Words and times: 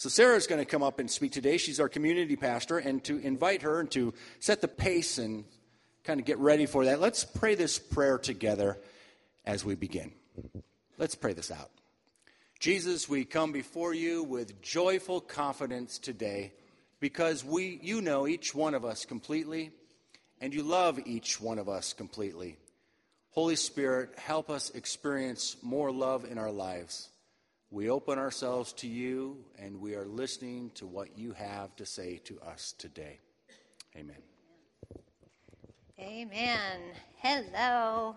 So 0.00 0.08
Sara's 0.08 0.46
going 0.46 0.62
to 0.62 0.64
come 0.64 0.82
up 0.82 0.98
and 0.98 1.10
speak 1.10 1.30
today. 1.30 1.58
She's 1.58 1.78
our 1.78 1.90
community 1.90 2.34
pastor, 2.34 2.78
and 2.78 3.04
to 3.04 3.18
invite 3.18 3.60
her 3.60 3.80
and 3.80 3.90
to 3.90 4.14
set 4.38 4.62
the 4.62 4.66
pace 4.66 5.18
and 5.18 5.44
kind 6.04 6.18
of 6.18 6.24
get 6.24 6.38
ready 6.38 6.64
for 6.64 6.86
that, 6.86 7.02
let's 7.02 7.22
pray 7.22 7.54
this 7.54 7.78
prayer 7.78 8.16
together 8.16 8.78
as 9.44 9.62
we 9.62 9.74
begin. 9.74 10.10
Let's 10.96 11.14
pray 11.14 11.34
this 11.34 11.50
out. 11.50 11.68
Jesus, 12.58 13.10
we 13.10 13.26
come 13.26 13.52
before 13.52 13.92
you 13.92 14.22
with 14.22 14.62
joyful 14.62 15.20
confidence 15.20 15.98
today 15.98 16.54
because 16.98 17.44
we 17.44 17.78
you 17.82 18.00
know 18.00 18.26
each 18.26 18.54
one 18.54 18.72
of 18.72 18.86
us 18.86 19.04
completely 19.04 19.70
and 20.40 20.54
you 20.54 20.62
love 20.62 20.98
each 21.04 21.38
one 21.42 21.58
of 21.58 21.68
us 21.68 21.92
completely. 21.92 22.56
Holy 23.32 23.54
Spirit, 23.54 24.18
help 24.18 24.48
us 24.48 24.70
experience 24.70 25.58
more 25.60 25.92
love 25.92 26.24
in 26.24 26.38
our 26.38 26.50
lives. 26.50 27.10
We 27.72 27.88
open 27.88 28.18
ourselves 28.18 28.72
to 28.74 28.88
you 28.88 29.44
and 29.56 29.80
we 29.80 29.94
are 29.94 30.04
listening 30.04 30.72
to 30.74 30.86
what 30.86 31.16
you 31.16 31.32
have 31.34 31.76
to 31.76 31.86
say 31.86 32.16
to 32.24 32.40
us 32.40 32.74
today. 32.76 33.20
Amen. 33.96 34.16
Amen. 36.00 36.80
Hello. 37.16 38.16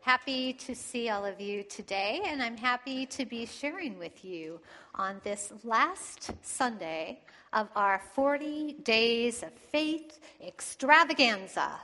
Happy 0.00 0.52
to 0.52 0.76
see 0.76 1.08
all 1.08 1.24
of 1.24 1.40
you 1.40 1.62
today, 1.62 2.20
and 2.26 2.42
I'm 2.42 2.58
happy 2.58 3.06
to 3.06 3.24
be 3.24 3.46
sharing 3.46 3.98
with 3.98 4.22
you 4.24 4.60
on 4.94 5.20
this 5.24 5.50
last 5.64 6.30
Sunday 6.42 7.20
of 7.54 7.68
our 7.74 8.02
40 8.14 8.74
Days 8.84 9.42
of 9.42 9.52
Faith 9.72 10.20
extravaganza. 10.46 11.80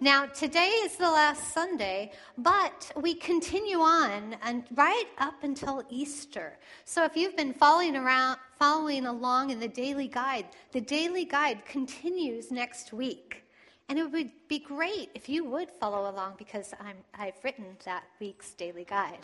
Now, 0.00 0.26
today 0.26 0.68
is 0.68 0.96
the 0.96 1.10
last 1.10 1.52
Sunday, 1.52 2.12
but 2.36 2.90
we 2.96 3.14
continue 3.14 3.78
on 3.78 4.36
and 4.42 4.64
right 4.74 5.06
up 5.18 5.44
until 5.44 5.84
Easter. 5.88 6.58
So 6.84 7.04
if 7.04 7.16
you've 7.16 7.36
been 7.36 7.54
following 7.54 7.96
around 7.96 8.38
following 8.58 9.06
along 9.06 9.50
in 9.50 9.60
the 9.60 9.68
daily 9.68 10.08
guide, 10.08 10.46
the 10.72 10.80
daily 10.80 11.24
guide 11.24 11.64
continues 11.64 12.50
next 12.50 12.92
week. 12.92 13.44
And 13.88 13.98
it 13.98 14.10
would 14.10 14.30
be 14.48 14.58
great 14.58 15.10
if 15.14 15.28
you 15.28 15.44
would 15.44 15.70
follow 15.70 16.10
along 16.10 16.34
because 16.38 16.72
i 16.80 17.26
have 17.26 17.34
written 17.44 17.76
that 17.84 18.04
week's 18.18 18.54
daily 18.54 18.84
guide. 18.84 19.18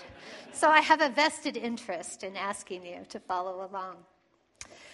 So 0.52 0.68
I 0.68 0.80
have 0.80 1.00
a 1.00 1.08
vested 1.08 1.56
interest 1.56 2.22
in 2.22 2.36
asking 2.36 2.84
you 2.84 3.06
to 3.08 3.18
follow 3.18 3.66
along. 3.70 3.96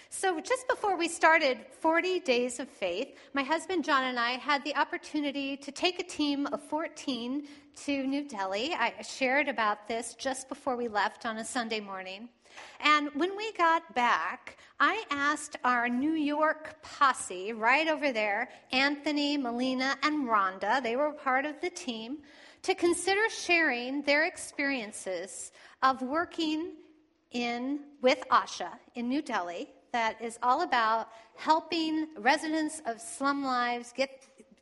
So, 0.09 0.39
just 0.39 0.69
before 0.69 0.95
we 0.95 1.09
started 1.09 1.57
40 1.81 2.21
Days 2.21 2.61
of 2.61 2.69
Faith, 2.69 3.17
my 3.33 3.43
husband 3.43 3.83
John 3.83 4.05
and 4.05 4.17
I 4.17 4.31
had 4.31 4.63
the 4.63 4.73
opportunity 4.77 5.57
to 5.57 5.69
take 5.69 5.99
a 5.99 6.03
team 6.03 6.47
of 6.47 6.63
14 6.63 7.45
to 7.83 8.07
New 8.07 8.23
Delhi. 8.23 8.73
I 8.73 8.93
shared 9.01 9.49
about 9.49 9.85
this 9.85 10.13
just 10.13 10.47
before 10.47 10.77
we 10.77 10.87
left 10.87 11.25
on 11.25 11.37
a 11.37 11.45
Sunday 11.45 11.81
morning. 11.81 12.29
And 12.79 13.09
when 13.15 13.35
we 13.35 13.51
got 13.53 13.93
back, 13.95 14.57
I 14.79 15.03
asked 15.11 15.57
our 15.65 15.89
New 15.89 16.13
York 16.13 16.81
posse 16.81 17.51
right 17.51 17.89
over 17.89 18.13
there, 18.13 18.49
Anthony, 18.71 19.35
Melina, 19.35 19.97
and 20.03 20.27
Rhonda, 20.27 20.81
they 20.81 20.95
were 20.95 21.11
part 21.11 21.45
of 21.45 21.59
the 21.59 21.69
team, 21.69 22.19
to 22.61 22.73
consider 22.73 23.29
sharing 23.29 24.03
their 24.03 24.25
experiences 24.25 25.51
of 25.83 26.01
working 26.01 26.75
in 27.31 27.81
with 28.01 28.23
Asha 28.31 28.69
in 28.95 29.09
New 29.09 29.21
Delhi 29.21 29.69
that 29.97 30.21
is 30.21 30.37
all 30.43 30.61
about 30.61 31.09
helping 31.35 32.07
residents 32.19 32.83
of 32.85 33.01
slum 33.01 33.43
lives 33.43 33.91
get 33.95 34.11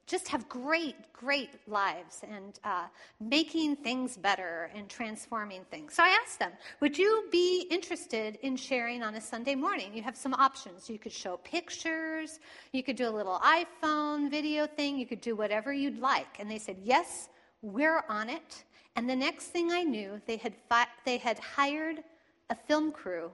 just 0.07 0.27
have 0.27 0.47
great, 0.47 0.95
great 1.11 1.49
lives 1.67 2.23
and 2.35 2.59
uh, 2.63 2.85
making 3.19 3.75
things 3.75 4.15
better 4.15 4.69
and 4.75 4.87
transforming 4.87 5.63
things. 5.71 5.95
So 5.95 6.03
I 6.03 6.09
asked 6.21 6.37
them, 6.37 6.51
would 6.79 6.95
you 6.95 7.27
be 7.31 7.67
interested 7.71 8.37
in 8.43 8.55
sharing 8.55 9.01
on 9.01 9.15
a 9.15 9.21
Sunday 9.21 9.55
morning? 9.55 9.89
You 9.97 10.03
have 10.03 10.15
some 10.15 10.35
options. 10.35 10.89
You 10.91 10.99
could 10.99 11.11
show 11.11 11.37
pictures, 11.37 12.39
you 12.71 12.83
could 12.83 12.95
do 12.95 13.07
a 13.09 13.15
little 13.19 13.39
iPhone 13.39 14.29
video 14.29 14.67
thing, 14.67 14.95
you 14.95 15.07
could 15.07 15.21
do 15.21 15.35
whatever 15.35 15.73
you'd 15.73 15.99
like. 15.99 16.33
And 16.39 16.49
they 16.49 16.59
said, 16.59 16.77
yes, 16.83 17.29
we're 17.63 18.03
on 18.07 18.29
it. 18.29 18.63
And 18.95 19.09
the 19.09 19.15
next 19.15 19.45
thing 19.47 19.71
I 19.71 19.83
knew, 19.83 20.21
they 20.27 20.37
had, 20.37 20.53
fi- 20.69 20.93
they 21.03 21.17
had 21.17 21.39
hired 21.39 22.03
a 22.51 22.55
film 22.55 22.91
crew 22.91 23.31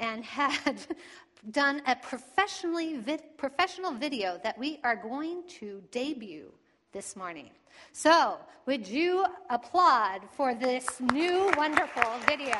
and 0.00 0.24
had 0.24 0.80
done 1.50 1.82
a 1.86 1.96
professionally 1.96 2.98
professional 3.36 3.92
video 3.92 4.40
that 4.42 4.58
we 4.58 4.80
are 4.84 4.96
going 4.96 5.42
to 5.48 5.82
debut 5.90 6.52
this 6.92 7.16
morning. 7.16 7.50
So, 7.92 8.38
would 8.66 8.86
you 8.86 9.24
applaud 9.50 10.22
for 10.32 10.54
this 10.54 10.86
new 11.12 11.50
wonderful 11.56 12.10
video? 12.26 12.56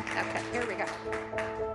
Okay, 0.00 0.42
here 0.52 0.66
we 0.66 0.74
go. 0.74 1.71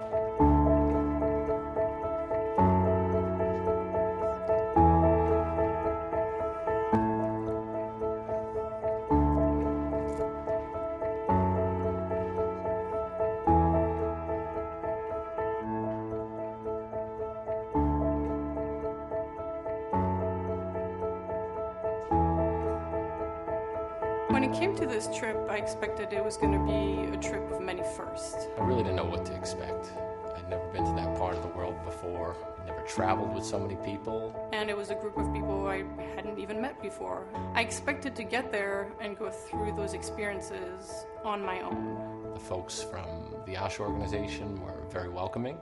I 25.57 25.59
expected 25.59 26.13
it 26.13 26.23
was 26.23 26.37
going 26.37 26.51
to 26.51 26.63
be 26.63 27.17
a 27.17 27.19
trip 27.19 27.51
of 27.51 27.61
many 27.61 27.81
firsts. 27.95 28.45
I 28.59 28.61
really 28.61 28.83
didn't 28.83 28.97
know 28.97 29.05
what 29.05 29.25
to 29.25 29.33
expect. 29.33 29.91
I'd 30.35 30.47
never 30.51 30.67
been 30.67 30.85
to 30.85 30.91
that 30.91 31.17
part 31.17 31.35
of 31.35 31.41
the 31.41 31.47
world 31.47 31.83
before, 31.83 32.35
never 32.67 32.81
traveled 32.81 33.33
with 33.33 33.43
so 33.43 33.57
many 33.57 33.75
people. 33.77 34.51
And 34.53 34.69
it 34.69 34.77
was 34.77 34.91
a 34.91 34.93
group 34.93 35.17
of 35.17 35.33
people 35.33 35.65
I 35.65 35.83
hadn't 36.15 36.37
even 36.37 36.61
met 36.61 36.79
before. 36.79 37.25
I 37.55 37.61
expected 37.61 38.15
to 38.17 38.23
get 38.23 38.51
there 38.51 38.91
and 39.01 39.17
go 39.17 39.31
through 39.31 39.73
those 39.75 39.95
experiences 39.95 41.07
on 41.23 41.41
my 41.43 41.61
own. 41.61 42.33
The 42.35 42.39
folks 42.39 42.83
from 42.83 43.07
the 43.47 43.55
Asha 43.55 43.79
organization 43.79 44.61
were 44.61 44.85
very 44.91 45.09
welcoming. 45.09 45.57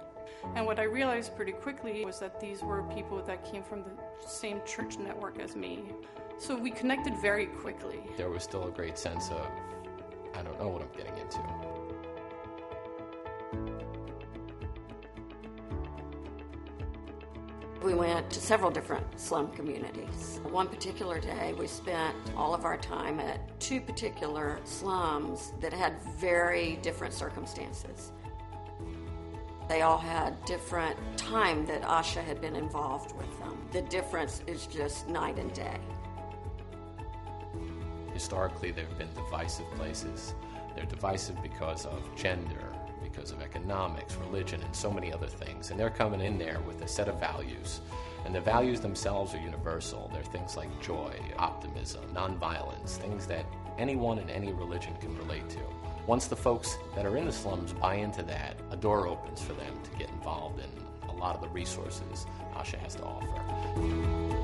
And 0.55 0.65
what 0.65 0.77
I 0.77 0.83
realized 0.83 1.37
pretty 1.37 1.53
quickly 1.53 2.03
was 2.03 2.19
that 2.19 2.41
these 2.41 2.61
were 2.63 2.83
people 2.83 3.23
that 3.23 3.49
came 3.49 3.63
from 3.63 3.83
the 3.83 4.27
same 4.27 4.59
church 4.65 4.97
network 4.97 5.39
as 5.39 5.55
me. 5.55 5.85
So 6.37 6.57
we 6.57 6.69
connected 6.69 7.13
very 7.21 7.45
quickly. 7.45 8.01
There 8.17 8.29
was 8.29 8.43
still 8.43 8.67
a 8.67 8.71
great 8.71 8.97
sense 8.97 9.29
of, 9.29 9.47
I 10.37 10.43
don't 10.43 10.59
know 10.59 10.67
what 10.67 10.81
I'm 10.81 10.89
getting 10.97 11.17
into. 11.17 11.39
We 17.81 17.93
went 17.93 18.31
to 18.31 18.39
several 18.39 18.71
different 18.71 19.19
slum 19.19 19.51
communities. 19.51 20.41
One 20.43 20.67
particular 20.67 21.19
day, 21.19 21.53
we 21.57 21.67
spent 21.67 22.15
all 22.35 22.53
of 22.53 22.65
our 22.65 22.77
time 22.77 23.19
at 23.19 23.59
two 23.59 23.79
particular 23.79 24.59
slums 24.63 25.53
that 25.61 25.71
had 25.71 26.01
very 26.17 26.79
different 26.81 27.13
circumstances. 27.13 28.11
They 29.69 29.83
all 29.83 29.97
had 29.99 30.43
different 30.45 30.97
time 31.17 31.65
that 31.67 31.83
Asha 31.83 32.23
had 32.23 32.41
been 32.41 32.55
involved 32.55 33.15
with 33.15 33.39
them. 33.39 33.57
The 33.71 33.83
difference 33.83 34.41
is 34.47 34.67
just 34.67 35.07
night 35.07 35.37
and 35.37 35.53
day. 35.53 35.79
Historically, 38.15 38.71
they've 38.71 38.97
been 38.97 39.13
divisive 39.13 39.69
places. 39.71 40.33
They're 40.73 40.85
divisive 40.85 41.35
because 41.43 41.85
of 41.85 42.01
gender, 42.15 42.73
because 43.03 43.31
of 43.31 43.41
economics, 43.41 44.15
religion, 44.15 44.61
and 44.63 44.73
so 44.73 44.89
many 44.89 45.11
other 45.11 45.27
things. 45.27 45.69
And 45.69 45.77
they're 45.77 45.89
coming 45.89 46.21
in 46.21 46.37
there 46.37 46.61
with 46.61 46.81
a 46.81 46.87
set 46.87 47.09
of 47.09 47.19
values. 47.19 47.81
And 48.25 48.33
the 48.33 48.39
values 48.39 48.79
themselves 48.79 49.33
are 49.33 49.39
universal. 49.39 50.09
They're 50.13 50.23
things 50.23 50.55
like 50.55 50.69
joy, 50.81 51.13
optimism, 51.37 52.05
nonviolence, 52.13 52.91
things 52.91 53.27
that 53.27 53.45
anyone 53.77 54.17
in 54.17 54.29
any 54.29 54.53
religion 54.53 54.93
can 55.01 55.17
relate 55.17 55.49
to. 55.49 55.59
Once 56.07 56.27
the 56.27 56.37
folks 56.37 56.77
that 56.95 57.05
are 57.05 57.17
in 57.17 57.25
the 57.25 57.33
slums 57.33 57.73
buy 57.73 57.95
into 57.95 58.23
that, 58.23 58.55
a 58.71 58.77
door 58.77 59.09
opens 59.09 59.41
for 59.41 59.53
them 59.53 59.73
to 59.83 59.99
get 59.99 60.09
involved 60.11 60.61
in 60.61 61.09
a 61.09 61.13
lot 61.13 61.35
of 61.35 61.41
the 61.41 61.49
resources 61.49 62.25
Asha 62.53 62.77
has 62.79 62.95
to 62.95 63.03
offer. 63.03 64.34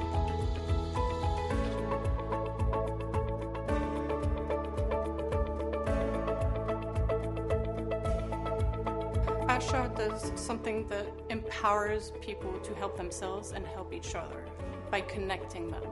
Does 10.09 10.31
something 10.33 10.87
that 10.87 11.05
empowers 11.29 12.11
people 12.21 12.51
to 12.61 12.73
help 12.73 12.97
themselves 12.97 13.51
and 13.51 13.67
help 13.67 13.93
each 13.93 14.15
other 14.15 14.43
by 14.89 15.01
connecting 15.01 15.69
them. 15.69 15.83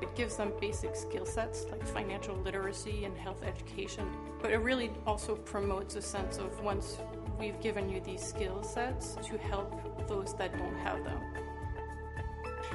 It 0.00 0.14
gives 0.14 0.36
them 0.36 0.52
basic 0.60 0.94
skill 0.94 1.26
sets 1.26 1.66
like 1.68 1.84
financial 1.84 2.36
literacy 2.36 3.04
and 3.04 3.18
health 3.18 3.42
education, 3.42 4.08
but 4.40 4.52
it 4.52 4.58
really 4.58 4.92
also 5.04 5.34
promotes 5.34 5.96
a 5.96 6.00
sense 6.00 6.38
of 6.38 6.60
once 6.62 6.98
we've 7.40 7.60
given 7.60 7.90
you 7.90 8.00
these 8.00 8.22
skill 8.22 8.62
sets 8.62 9.16
to 9.24 9.36
help 9.36 10.06
those 10.06 10.34
that 10.34 10.56
don't 10.56 10.78
have 10.78 11.02
them. 11.02 11.18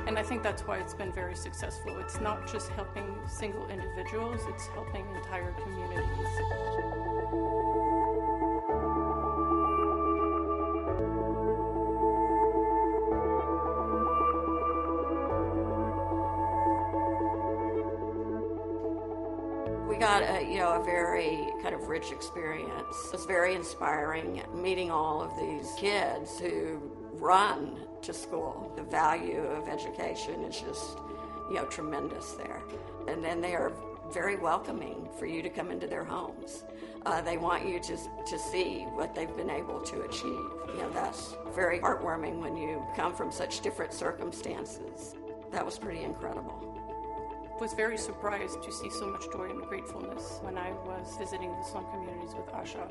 And 0.08 0.20
I 0.20 0.24
think 0.24 0.44
that's 0.44 0.64
why 0.64 0.80
it's 0.80 0.94
been 0.94 1.14
very 1.14 1.38
successful. 1.38 1.98
It's 2.00 2.20
not 2.20 2.52
just 2.52 2.68
helping 2.72 3.16
single 3.30 3.66
individuals, 3.70 4.42
it's 4.50 4.68
helping 4.68 5.06
entire 5.16 5.54
communities. 5.54 7.01
Very 20.84 21.48
kind 21.62 21.76
of 21.76 21.88
rich 21.88 22.12
experience. 22.12 22.96
It 23.06 23.14
was 23.14 23.26
very 23.26 23.56
inspiring 23.56 24.42
meeting 24.54 24.92
all 24.92 25.22
of 25.22 25.32
these 25.40 25.72
kids 25.78 26.40
who 26.40 26.82
run 27.14 27.80
to 28.02 28.14
school. 28.14 28.72
The 28.76 28.84
value 28.84 29.42
of 29.42 29.68
education 29.68 30.44
is 30.44 30.60
just, 30.60 30.98
you 31.50 31.56
know, 31.56 31.66
tremendous 31.66 32.34
there. 32.34 32.62
And 33.08 33.24
then 33.24 33.42
they 33.42 33.54
are 33.54 33.72
very 34.12 34.36
welcoming 34.36 35.08
for 35.18 35.26
you 35.26 35.42
to 35.42 35.50
come 35.50 35.72
into 35.72 35.88
their 35.88 36.04
homes. 36.04 36.64
Uh, 37.06 37.22
they 37.22 37.38
want 37.38 37.68
you 37.68 37.80
to, 37.80 37.98
to 38.28 38.38
see 38.38 38.82
what 38.94 39.16
they've 39.16 39.36
been 39.36 39.50
able 39.50 39.82
to 39.82 40.02
achieve. 40.02 40.24
You 40.68 40.78
know, 40.78 40.90
that's 40.92 41.36
very 41.56 41.80
heartwarming 41.80 42.40
when 42.40 42.56
you 42.56 42.84
come 42.96 43.16
from 43.16 43.32
such 43.32 43.62
different 43.62 43.94
circumstances. 43.94 45.16
That 45.52 45.66
was 45.66 45.78
pretty 45.78 46.02
incredible 46.04 46.71
was 47.62 47.74
very 47.74 47.96
surprised 47.96 48.64
to 48.64 48.72
see 48.72 48.90
so 48.90 49.06
much 49.06 49.32
joy 49.32 49.48
and 49.48 49.62
gratefulness 49.62 50.40
when 50.42 50.58
I 50.58 50.72
was 50.84 51.16
visiting 51.20 51.52
the 51.52 51.64
slum 51.64 51.86
communities 51.94 52.34
with 52.36 52.48
Asha. 52.48 52.90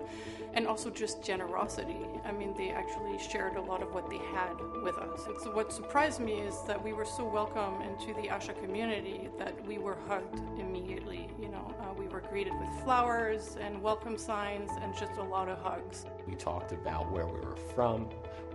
And 0.54 0.68
also 0.68 0.90
just 0.90 1.24
generosity. 1.24 2.06
I 2.24 2.30
mean, 2.30 2.54
they 2.56 2.70
actually 2.70 3.18
shared 3.18 3.56
a 3.56 3.60
lot 3.60 3.82
of 3.82 3.92
what 3.92 4.08
they 4.08 4.18
had 4.18 4.54
with 4.84 4.96
us. 4.96 5.26
And 5.26 5.36
so 5.40 5.50
what 5.50 5.72
surprised 5.72 6.20
me 6.20 6.34
is 6.34 6.54
that 6.68 6.80
we 6.84 6.92
were 6.92 7.04
so 7.04 7.26
welcome 7.26 7.82
into 7.82 8.14
the 8.14 8.28
Asha 8.28 8.56
community 8.62 9.28
that 9.38 9.54
we 9.66 9.78
were 9.78 9.98
hugged 10.06 10.38
immediately. 10.60 11.28
You 11.42 11.48
know, 11.48 11.74
uh, 11.80 11.92
we 11.98 12.06
were 12.06 12.20
greeted 12.20 12.52
with 12.60 12.70
flowers 12.84 13.56
and 13.60 13.82
welcome 13.82 14.16
signs 14.16 14.70
and 14.82 14.96
just 14.96 15.16
a 15.18 15.24
lot 15.24 15.48
of 15.48 15.58
hugs. 15.58 16.06
We 16.28 16.36
talked 16.36 16.70
about 16.70 17.10
where 17.10 17.26
we 17.26 17.40
were 17.40 17.56
from, 17.74 18.08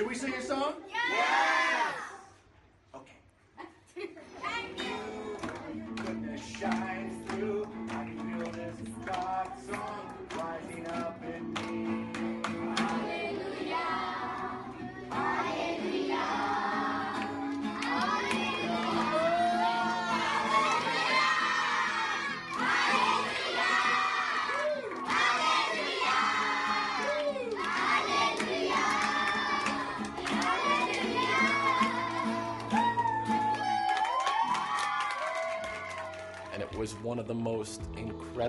Should 0.00 0.08
we 0.08 0.14
sing 0.14 0.32
a 0.32 0.40
song? 0.40 0.76
Yes! 0.88 1.94
Okay. 1.94 2.09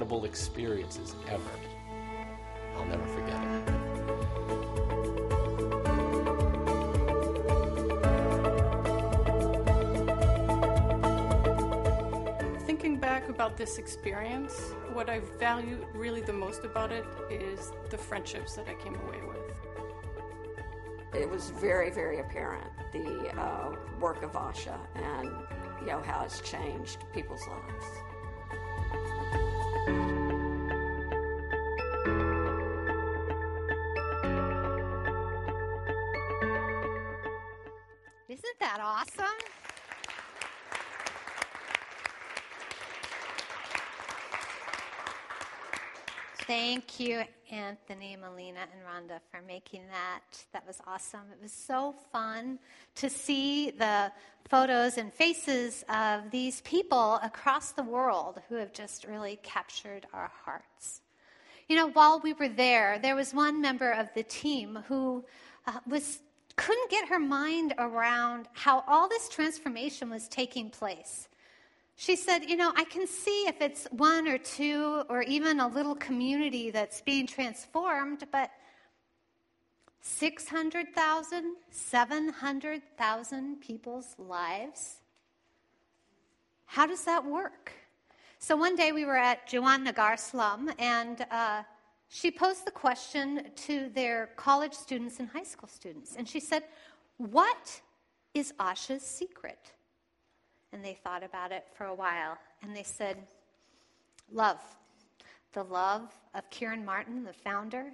Incredible 0.01 0.25
experiences 0.25 1.15
ever. 1.27 1.43
I'll 2.75 2.85
never 2.85 3.05
forget 3.05 3.39
it. 3.43 3.61
Thinking 12.65 12.97
back 12.97 13.29
about 13.29 13.57
this 13.57 13.77
experience, 13.77 14.73
what 14.91 15.07
I 15.07 15.19
value 15.37 15.85
really 15.93 16.21
the 16.21 16.33
most 16.33 16.63
about 16.63 16.91
it 16.91 17.05
is 17.29 17.71
the 17.91 17.97
friendships 17.97 18.55
that 18.55 18.67
I 18.67 18.73
came 18.83 18.95
away 18.95 19.21
with. 19.27 19.37
It 21.13 21.29
was 21.29 21.51
very, 21.51 21.91
very 21.91 22.21
apparent 22.21 22.65
the 22.91 23.29
uh, 23.39 23.75
work 23.99 24.23
of 24.23 24.31
Asha 24.31 24.79
and 24.95 25.29
you 25.79 25.85
know 25.85 26.01
how 26.01 26.23
it's 26.25 26.41
changed 26.41 26.97
people's 27.13 27.47
lives. 27.47 28.10
That 38.61 38.79
awesome? 38.79 39.25
Thank 46.45 46.99
you, 46.99 47.23
Anthony, 47.49 48.15
Melina, 48.15 48.59
and 48.71 49.09
Rhonda, 49.09 49.19
for 49.31 49.41
making 49.47 49.81
that. 49.87 50.45
That 50.53 50.67
was 50.67 50.79
awesome. 50.85 51.21
It 51.31 51.41
was 51.41 51.51
so 51.51 51.95
fun 52.11 52.59
to 52.95 53.09
see 53.09 53.71
the 53.71 54.11
photos 54.47 54.99
and 54.99 55.11
faces 55.11 55.83
of 55.89 56.29
these 56.29 56.61
people 56.61 57.19
across 57.23 57.71
the 57.71 57.83
world 57.83 58.41
who 58.47 58.55
have 58.55 58.73
just 58.73 59.05
really 59.05 59.39
captured 59.41 60.05
our 60.13 60.31
hearts. 60.45 61.01
You 61.67 61.77
know, 61.77 61.89
while 61.89 62.19
we 62.19 62.33
were 62.33 62.49
there, 62.49 62.99
there 63.01 63.15
was 63.15 63.33
one 63.33 63.59
member 63.59 63.89
of 63.89 64.09
the 64.13 64.23
team 64.23 64.77
who 64.87 65.25
uh, 65.65 65.79
was 65.87 66.19
couldn't 66.61 66.91
get 66.91 67.07
her 67.07 67.19
mind 67.19 67.73
around 67.79 68.47
how 68.53 68.83
all 68.87 69.09
this 69.09 69.27
transformation 69.27 70.11
was 70.11 70.27
taking 70.27 70.69
place. 70.69 71.27
She 71.95 72.15
said, 72.15 72.43
You 72.47 72.55
know, 72.55 72.71
I 72.75 72.83
can 72.83 73.07
see 73.07 73.47
if 73.47 73.61
it's 73.61 73.87
one 73.91 74.27
or 74.27 74.37
two 74.37 75.03
or 75.09 75.23
even 75.23 75.59
a 75.59 75.67
little 75.67 75.95
community 75.95 76.69
that's 76.69 77.01
being 77.01 77.25
transformed, 77.25 78.25
but 78.31 78.51
600,000, 80.01 81.55
700,000 81.71 83.61
people's 83.61 84.15
lives? 84.19 84.97
How 86.65 86.85
does 86.85 87.03
that 87.05 87.25
work? 87.25 87.71
So 88.37 88.55
one 88.55 88.75
day 88.75 88.91
we 88.91 89.05
were 89.05 89.17
at 89.17 89.47
Jawan 89.47 89.83
Nagar 89.83 90.15
slum, 90.15 90.71
and 90.79 91.25
uh, 91.31 91.63
she 92.13 92.29
posed 92.29 92.65
the 92.65 92.71
question 92.71 93.51
to 93.55 93.87
their 93.95 94.31
college 94.35 94.73
students 94.73 95.21
and 95.21 95.29
high 95.29 95.43
school 95.43 95.69
students. 95.69 96.15
And 96.17 96.27
she 96.27 96.41
said, 96.41 96.63
What 97.15 97.79
is 98.33 98.53
Asha's 98.59 99.01
secret? 99.01 99.71
And 100.73 100.83
they 100.83 100.93
thought 100.93 101.23
about 101.23 101.53
it 101.53 101.65
for 101.73 101.85
a 101.85 101.95
while. 101.95 102.37
And 102.61 102.75
they 102.75 102.83
said, 102.83 103.15
Love. 104.29 104.59
The 105.53 105.63
love 105.63 106.13
of 106.35 106.49
Kiran 106.49 106.83
Martin, 106.83 107.23
the 107.23 107.31
founder, 107.31 107.93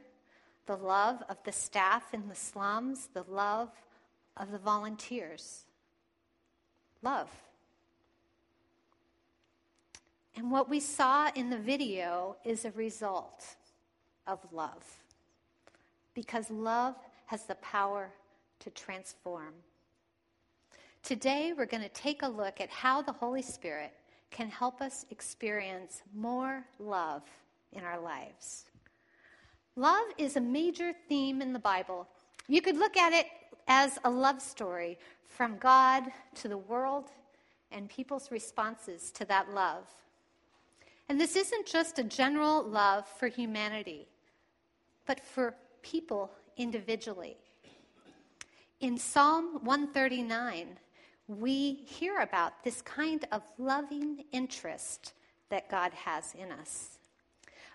the 0.65 0.77
love 0.77 1.21
of 1.29 1.37
the 1.43 1.51
staff 1.51 2.11
in 2.11 2.27
the 2.27 2.35
slums, 2.35 3.09
the 3.13 3.25
love 3.29 3.69
of 4.35 4.51
the 4.51 4.57
volunteers. 4.57 5.65
Love. 7.03 7.29
And 10.35 10.49
what 10.49 10.69
we 10.69 10.79
saw 10.79 11.29
in 11.35 11.51
the 11.51 11.57
video 11.59 12.35
is 12.43 12.65
a 12.65 12.71
result 12.71 13.55
of 14.27 14.39
love. 14.51 14.83
Because 16.13 16.49
love 16.51 16.95
has 17.27 17.45
the 17.45 17.55
power 17.55 18.09
to 18.59 18.69
transform. 18.71 19.53
Today, 21.03 21.53
we're 21.57 21.65
going 21.65 21.83
to 21.83 21.89
take 21.89 22.23
a 22.23 22.27
look 22.27 22.59
at 22.59 22.69
how 22.69 23.01
the 23.01 23.13
Holy 23.13 23.41
Spirit 23.41 23.93
can 24.29 24.49
help 24.49 24.81
us 24.81 25.05
experience 25.09 26.01
more 26.13 26.65
love 26.79 27.23
in 27.71 27.83
our 27.83 27.99
lives. 27.99 28.65
Love 29.75 30.05
is 30.17 30.35
a 30.35 30.41
major 30.41 30.91
theme 31.07 31.41
in 31.41 31.53
the 31.53 31.59
Bible. 31.59 32.07
You 32.47 32.61
could 32.61 32.77
look 32.77 32.97
at 32.97 33.13
it 33.13 33.27
as 33.67 33.99
a 34.03 34.09
love 34.09 34.41
story 34.41 34.97
from 35.27 35.57
God 35.57 36.03
to 36.35 36.47
the 36.47 36.57
world 36.57 37.05
and 37.71 37.89
people's 37.89 38.31
responses 38.31 39.11
to 39.11 39.25
that 39.25 39.53
love. 39.53 39.85
And 41.09 41.19
this 41.19 41.35
isn't 41.35 41.65
just 41.65 41.99
a 41.99 42.03
general 42.03 42.63
love 42.63 43.07
for 43.07 43.27
humanity, 43.27 44.07
but 45.07 45.19
for 45.21 45.55
people 45.81 46.29
individually. 46.57 47.37
In 48.79 48.97
Psalm 48.97 49.63
139, 49.63 50.77
we 51.27 51.73
hear 51.85 52.19
about 52.19 52.63
this 52.63 52.81
kind 52.81 53.25
of 53.31 53.41
loving 53.57 54.25
interest 54.31 55.13
that 55.49 55.69
God 55.69 55.91
has 55.93 56.35
in 56.37 56.51
us. 56.51 56.99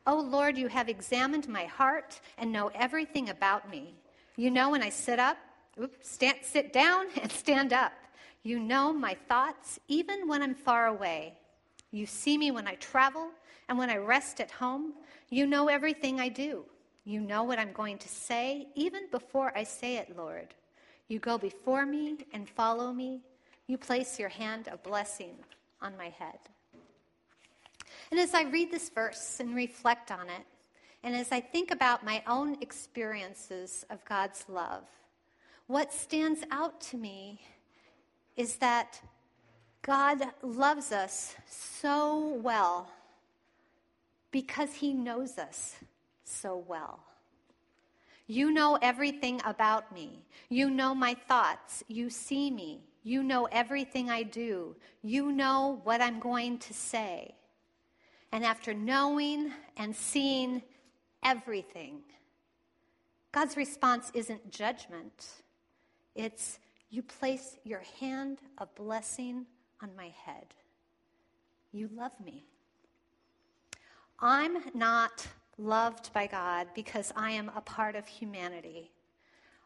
Oh 0.07 0.21
Lord, 0.21 0.57
you 0.57 0.69
have 0.69 0.89
examined 0.89 1.49
my 1.49 1.65
heart 1.65 2.21
and 2.39 2.53
know 2.53 2.71
everything 2.75 3.31
about 3.31 3.71
me. 3.71 3.95
You 4.37 4.51
know 4.51 4.71
when 4.71 4.83
I 4.83 4.91
sit 4.91 5.19
up, 5.19 5.39
oops, 5.81 6.09
stand, 6.09 6.39
sit 6.43 6.73
down, 6.73 7.07
and 7.23 7.31
stand 7.31 7.73
up. 7.73 7.93
You 8.43 8.59
know 8.59 8.93
my 8.93 9.17
thoughts 9.29 9.79
even 9.89 10.29
when 10.29 10.43
I'm 10.43 10.55
far 10.55 10.87
away. 10.87 11.35
You 11.93 12.07
see 12.07 12.37
me 12.39 12.51
when 12.51 12.67
I 12.67 12.75
travel 12.77 13.29
and 13.69 13.79
when 13.79 13.91
I 13.91 13.97
rest 13.97 14.41
at 14.41 14.51
home. 14.51 14.95
You 15.31 15.47
know 15.47 15.69
everything 15.69 16.21
I 16.21 16.29
do. 16.29 16.65
You 17.05 17.21
know 17.21 17.43
what 17.43 17.59
I'm 17.59 17.73
going 17.73 17.99
to 17.99 18.09
say 18.09 18.69
even 18.75 19.09
before 19.11 19.53
I 19.57 19.65
say 19.65 19.97
it, 19.97 20.17
Lord. 20.17 20.55
You 21.09 21.19
go 21.19 21.37
before 21.37 21.85
me 21.85 22.19
and 22.33 22.49
follow 22.49 22.93
me. 22.93 23.23
You 23.67 23.77
place 23.77 24.19
your 24.19 24.29
hand 24.29 24.69
of 24.69 24.83
blessing 24.83 25.35
on 25.81 25.97
my 25.97 26.11
head. 26.11 26.39
And 28.11 28.21
as 28.21 28.35
I 28.35 28.43
read 28.45 28.71
this 28.71 28.89
verse 28.89 29.39
and 29.41 29.55
reflect 29.55 30.11
on 30.11 30.29
it, 30.29 30.47
and 31.03 31.17
as 31.17 31.33
I 31.33 31.41
think 31.41 31.71
about 31.71 32.05
my 32.05 32.23
own 32.27 32.57
experiences 32.61 33.85
of 33.91 34.05
God's 34.05 34.45
love, 34.49 34.85
what 35.67 35.93
stands 35.93 36.43
out 36.51 36.81
to 36.83 36.97
me 36.97 37.41
is 38.37 38.57
that 38.57 39.01
God 39.83 40.23
loves 40.43 40.93
us 40.93 41.35
so 41.49 42.39
well 42.43 42.91
because 44.31 44.75
he 44.75 44.93
knows 44.93 45.39
us 45.39 45.77
so 46.33 46.65
well. 46.67 47.01
You 48.27 48.51
know 48.51 48.79
everything 48.81 49.41
about 49.45 49.93
me. 49.93 50.25
You 50.49 50.71
know 50.71 50.95
my 50.95 51.15
thoughts. 51.15 51.85
You 51.89 52.09
see 52.09 52.51
me. 52.51 52.81
You 53.03 53.23
know 53.23 53.47
everything 53.51 54.11
I 54.11 54.23
do. 54.23 54.77
You 55.03 55.33
know 55.33 55.81
what 55.85 56.01
I'm 56.01 56.21
going 56.21 56.59
to 56.59 56.73
say. 56.73 57.35
And 58.31 58.45
after 58.45 58.73
knowing 58.73 59.53
and 59.77 59.95
seeing 59.95 60.63
everything, 61.23 62.01
God's 63.33 63.57
response 63.57 64.11
isn't 64.15 64.51
judgment, 64.51 65.43
it's 66.15 66.59
you 66.91 67.03
place 67.03 67.57
your 67.65 67.83
hand 67.99 68.39
of 68.59 68.75
blessing 68.75 69.47
on 69.83 69.91
my 69.97 70.13
head. 70.25 70.47
You 71.73 71.89
love 71.95 72.13
me. 72.23 72.45
I'm 74.21 74.59
not 74.75 75.27
loved 75.59 76.13
by 76.13 76.27
God 76.27 76.69
because 76.75 77.13
I 77.17 77.33
am 77.33 77.51
a 77.55 77.61
part 77.61 77.97
of 77.97 78.07
humanity. 78.07 78.91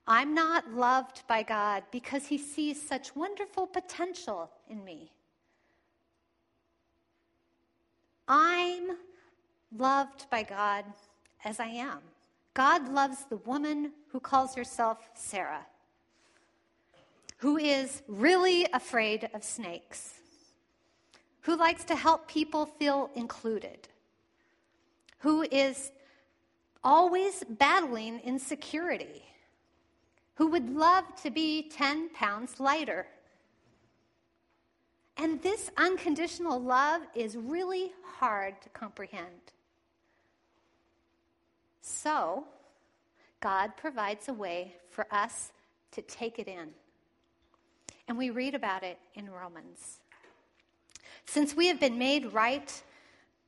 I'm 0.06 0.34
not 0.34 0.72
loved 0.72 1.22
by 1.26 1.42
God 1.42 1.82
because 1.90 2.26
He 2.26 2.38
sees 2.38 2.80
such 2.80 3.16
wonderful 3.16 3.66
potential 3.66 4.50
in 4.68 4.84
me. 4.84 5.10
I'm 8.28 8.96
loved 9.76 10.28
by 10.30 10.42
God 10.42 10.84
as 11.44 11.60
I 11.60 11.66
am. 11.66 11.98
God 12.54 12.88
loves 12.88 13.24
the 13.24 13.36
woman 13.38 13.92
who 14.10 14.20
calls 14.20 14.54
herself 14.54 15.10
Sara, 15.14 15.66
who 17.38 17.56
is 17.56 18.02
really 18.08 18.66
afraid 18.72 19.28
of 19.34 19.44
snakes, 19.44 20.14
who 21.42 21.56
likes 21.56 21.84
to 21.84 21.94
help 21.94 22.26
people 22.26 22.64
feel 22.64 23.10
included, 23.14 23.88
who 25.26 25.42
is 25.50 25.90
always 26.84 27.42
battling 27.58 28.20
insecurity, 28.20 29.24
who 30.36 30.46
would 30.46 30.70
love 30.70 31.02
to 31.20 31.32
be 31.32 31.68
10 31.68 32.10
pounds 32.10 32.60
lighter. 32.60 33.08
And 35.16 35.42
this 35.42 35.68
unconditional 35.76 36.62
love 36.62 37.02
is 37.12 37.36
really 37.36 37.90
hard 38.04 38.62
to 38.62 38.68
comprehend. 38.68 39.50
So, 41.80 42.44
God 43.40 43.76
provides 43.76 44.28
a 44.28 44.32
way 44.32 44.76
for 44.90 45.08
us 45.10 45.50
to 45.90 46.02
take 46.02 46.38
it 46.38 46.46
in. 46.46 46.68
And 48.06 48.16
we 48.16 48.30
read 48.30 48.54
about 48.54 48.84
it 48.84 49.00
in 49.16 49.28
Romans. 49.28 49.98
Since 51.24 51.56
we 51.56 51.66
have 51.66 51.80
been 51.80 51.98
made 51.98 52.32
right 52.32 52.80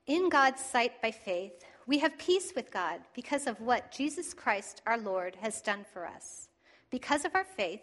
in 0.08 0.28
God's 0.28 0.60
sight 0.60 1.00
by 1.00 1.12
faith, 1.12 1.64
we 1.88 1.98
have 1.98 2.18
peace 2.18 2.52
with 2.54 2.70
God 2.70 3.00
because 3.14 3.46
of 3.46 3.62
what 3.62 3.90
Jesus 3.90 4.34
Christ 4.34 4.82
our 4.86 4.98
Lord 4.98 5.36
has 5.36 5.62
done 5.62 5.86
for 5.90 6.06
us. 6.06 6.50
Because 6.90 7.24
of 7.24 7.34
our 7.34 7.44
faith, 7.44 7.80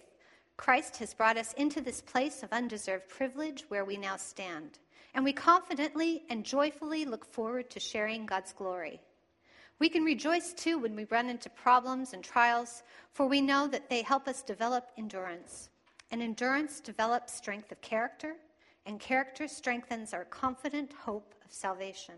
Christ 0.57 0.97
has 0.97 1.15
brought 1.15 1.37
us 1.37 1.53
into 1.53 1.81
this 1.81 2.01
place 2.01 2.43
of 2.43 2.53
undeserved 2.53 3.09
privilege 3.09 3.65
where 3.67 3.83
we 3.83 3.97
now 3.97 4.15
stand, 4.15 4.77
and 5.15 5.25
we 5.25 5.33
confidently 5.33 6.21
and 6.29 6.45
joyfully 6.45 7.03
look 7.03 7.25
forward 7.25 7.71
to 7.71 7.79
sharing 7.79 8.27
God's 8.27 8.53
glory. 8.53 9.01
We 9.79 9.89
can 9.89 10.03
rejoice 10.03 10.53
too 10.53 10.77
when 10.77 10.95
we 10.95 11.05
run 11.05 11.27
into 11.27 11.49
problems 11.49 12.13
and 12.13 12.23
trials, 12.23 12.83
for 13.11 13.25
we 13.25 13.41
know 13.41 13.67
that 13.69 13.89
they 13.89 14.03
help 14.03 14.27
us 14.27 14.43
develop 14.43 14.91
endurance. 14.99 15.69
And 16.11 16.21
endurance 16.21 16.79
develops 16.79 17.33
strength 17.33 17.71
of 17.71 17.81
character, 17.81 18.35
and 18.85 18.99
character 18.99 19.47
strengthens 19.47 20.13
our 20.13 20.25
confident 20.25 20.93
hope 20.93 21.33
of 21.43 21.51
salvation. 21.51 22.15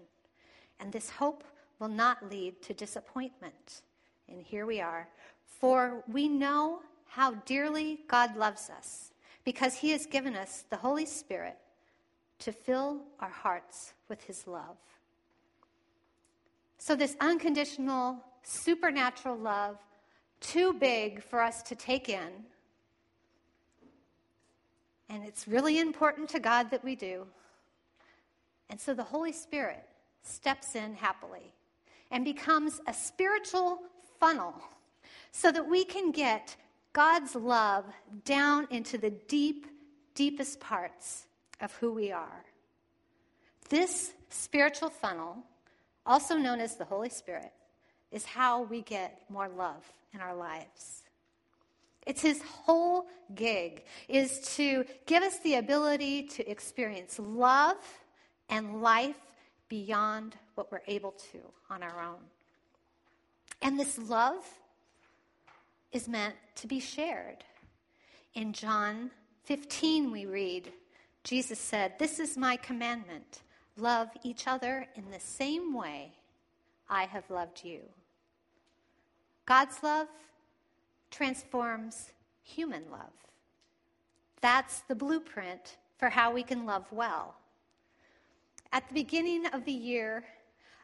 And 0.82 0.91
this 0.91 1.10
hope 1.10 1.46
will 1.79 1.88
not 1.88 2.29
lead 2.29 2.62
to 2.63 2.74
disappointment. 2.74 3.81
And 4.29 4.41
here 4.41 4.65
we 4.65 4.81
are. 4.81 5.07
For 5.46 6.03
we 6.07 6.27
know 6.27 6.81
how 7.05 7.36
dearly 7.46 8.00
God 8.07 8.36
loves 8.36 8.69
us 8.69 9.12
because 9.43 9.75
he 9.75 9.91
has 9.91 10.05
given 10.05 10.36
us 10.36 10.65
the 10.69 10.77
Holy 10.77 11.05
Spirit 11.05 11.57
to 12.39 12.51
fill 12.51 13.01
our 13.19 13.29
hearts 13.29 13.93
with 14.10 14.24
his 14.24 14.46
love. 14.46 14.77
So, 16.77 16.96
this 16.96 17.15
unconditional, 17.19 18.24
supernatural 18.43 19.38
love, 19.38 19.77
too 20.39 20.74
big 20.74 21.24
for 21.24 21.41
us 21.41 21.63
to 21.63 21.75
take 21.75 22.10
in. 22.10 22.46
And 25.10 25.24
it's 25.24 25.48
really 25.48 25.79
important 25.79 26.29
to 26.29 26.39
God 26.39 26.69
that 26.72 26.84
we 26.84 26.96
do. 26.96 27.25
And 28.69 28.79
so 28.79 28.93
the 28.93 29.03
Holy 29.03 29.31
Spirit 29.31 29.84
steps 30.24 30.75
in 30.75 30.93
happily 30.93 31.53
and 32.11 32.23
becomes 32.23 32.81
a 32.87 32.93
spiritual 32.93 33.79
funnel 34.19 34.55
so 35.31 35.51
that 35.51 35.67
we 35.67 35.83
can 35.83 36.11
get 36.11 36.55
God's 36.93 37.35
love 37.35 37.85
down 38.25 38.67
into 38.71 38.97
the 38.97 39.11
deep, 39.11 39.67
deepest 40.15 40.59
parts 40.59 41.27
of 41.61 41.73
who 41.75 41.91
we 41.91 42.11
are. 42.11 42.45
This 43.69 44.13
spiritual 44.29 44.89
funnel, 44.89 45.37
also 46.05 46.35
known 46.37 46.59
as 46.59 46.75
the 46.75 46.85
Holy 46.85 47.09
Spirit, 47.09 47.51
is 48.11 48.25
how 48.25 48.63
we 48.63 48.81
get 48.81 49.21
more 49.29 49.49
love 49.49 49.83
in 50.13 50.21
our 50.21 50.35
lives. 50.35 51.03
It's 52.07 52.21
his 52.21 52.41
whole 52.41 53.07
gig 53.35 53.83
is 54.07 54.39
to 54.55 54.85
give 55.05 55.23
us 55.23 55.39
the 55.39 55.55
ability 55.55 56.23
to 56.23 56.49
experience 56.49 57.19
love 57.19 57.75
and 58.49 58.81
life 58.81 59.19
beyond 59.69 60.36
what 60.55 60.71
we're 60.71 60.81
able 60.88 61.12
to 61.31 61.39
on 61.69 61.83
our 61.83 62.01
own. 62.01 62.19
And 63.62 63.79
this 63.79 63.97
love 63.97 64.45
is 65.91 66.07
meant 66.07 66.36
to 66.55 66.67
be 66.67 66.79
shared. 66.79 67.43
In 68.33 68.53
John 68.53 69.12
15, 69.45 70.12
we 70.12 70.25
read, 70.25 70.71
Jesus 71.24 71.59
said, 71.59 71.93
This 71.97 72.19
is 72.19 72.38
my 72.38 72.55
commandment 72.57 73.41
love 73.77 74.09
each 74.24 74.47
other 74.47 74.88
in 74.95 75.09
the 75.12 75.19
same 75.19 75.74
way 75.74 76.12
I 76.89 77.05
have 77.05 77.29
loved 77.29 77.63
you. 77.63 77.81
God's 79.45 79.81
love 79.81 80.07
transforms 81.09 82.12
human 82.43 82.83
love. 82.91 83.13
That's 84.41 84.81
the 84.81 84.95
blueprint 84.95 85.77
for 85.97 86.09
how 86.09 86.31
we 86.31 86.43
can 86.43 86.65
love 86.65 86.86
well. 86.91 87.36
At 88.71 88.88
the 88.88 88.93
beginning 88.93 89.45
of 89.47 89.63
the 89.65 89.71
year, 89.71 90.24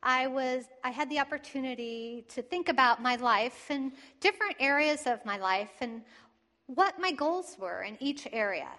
I 0.01 0.27
was 0.27 0.65
I 0.83 0.89
had 0.89 1.09
the 1.09 1.19
opportunity 1.19 2.25
to 2.29 2.41
think 2.41 2.69
about 2.69 3.01
my 3.01 3.15
life 3.15 3.67
and 3.69 3.91
different 4.19 4.55
areas 4.59 5.05
of 5.05 5.23
my 5.25 5.37
life 5.37 5.71
and 5.81 6.01
what 6.67 6.99
my 6.99 7.11
goals 7.11 7.57
were 7.59 7.83
in 7.83 7.97
each 7.99 8.27
area. 8.31 8.69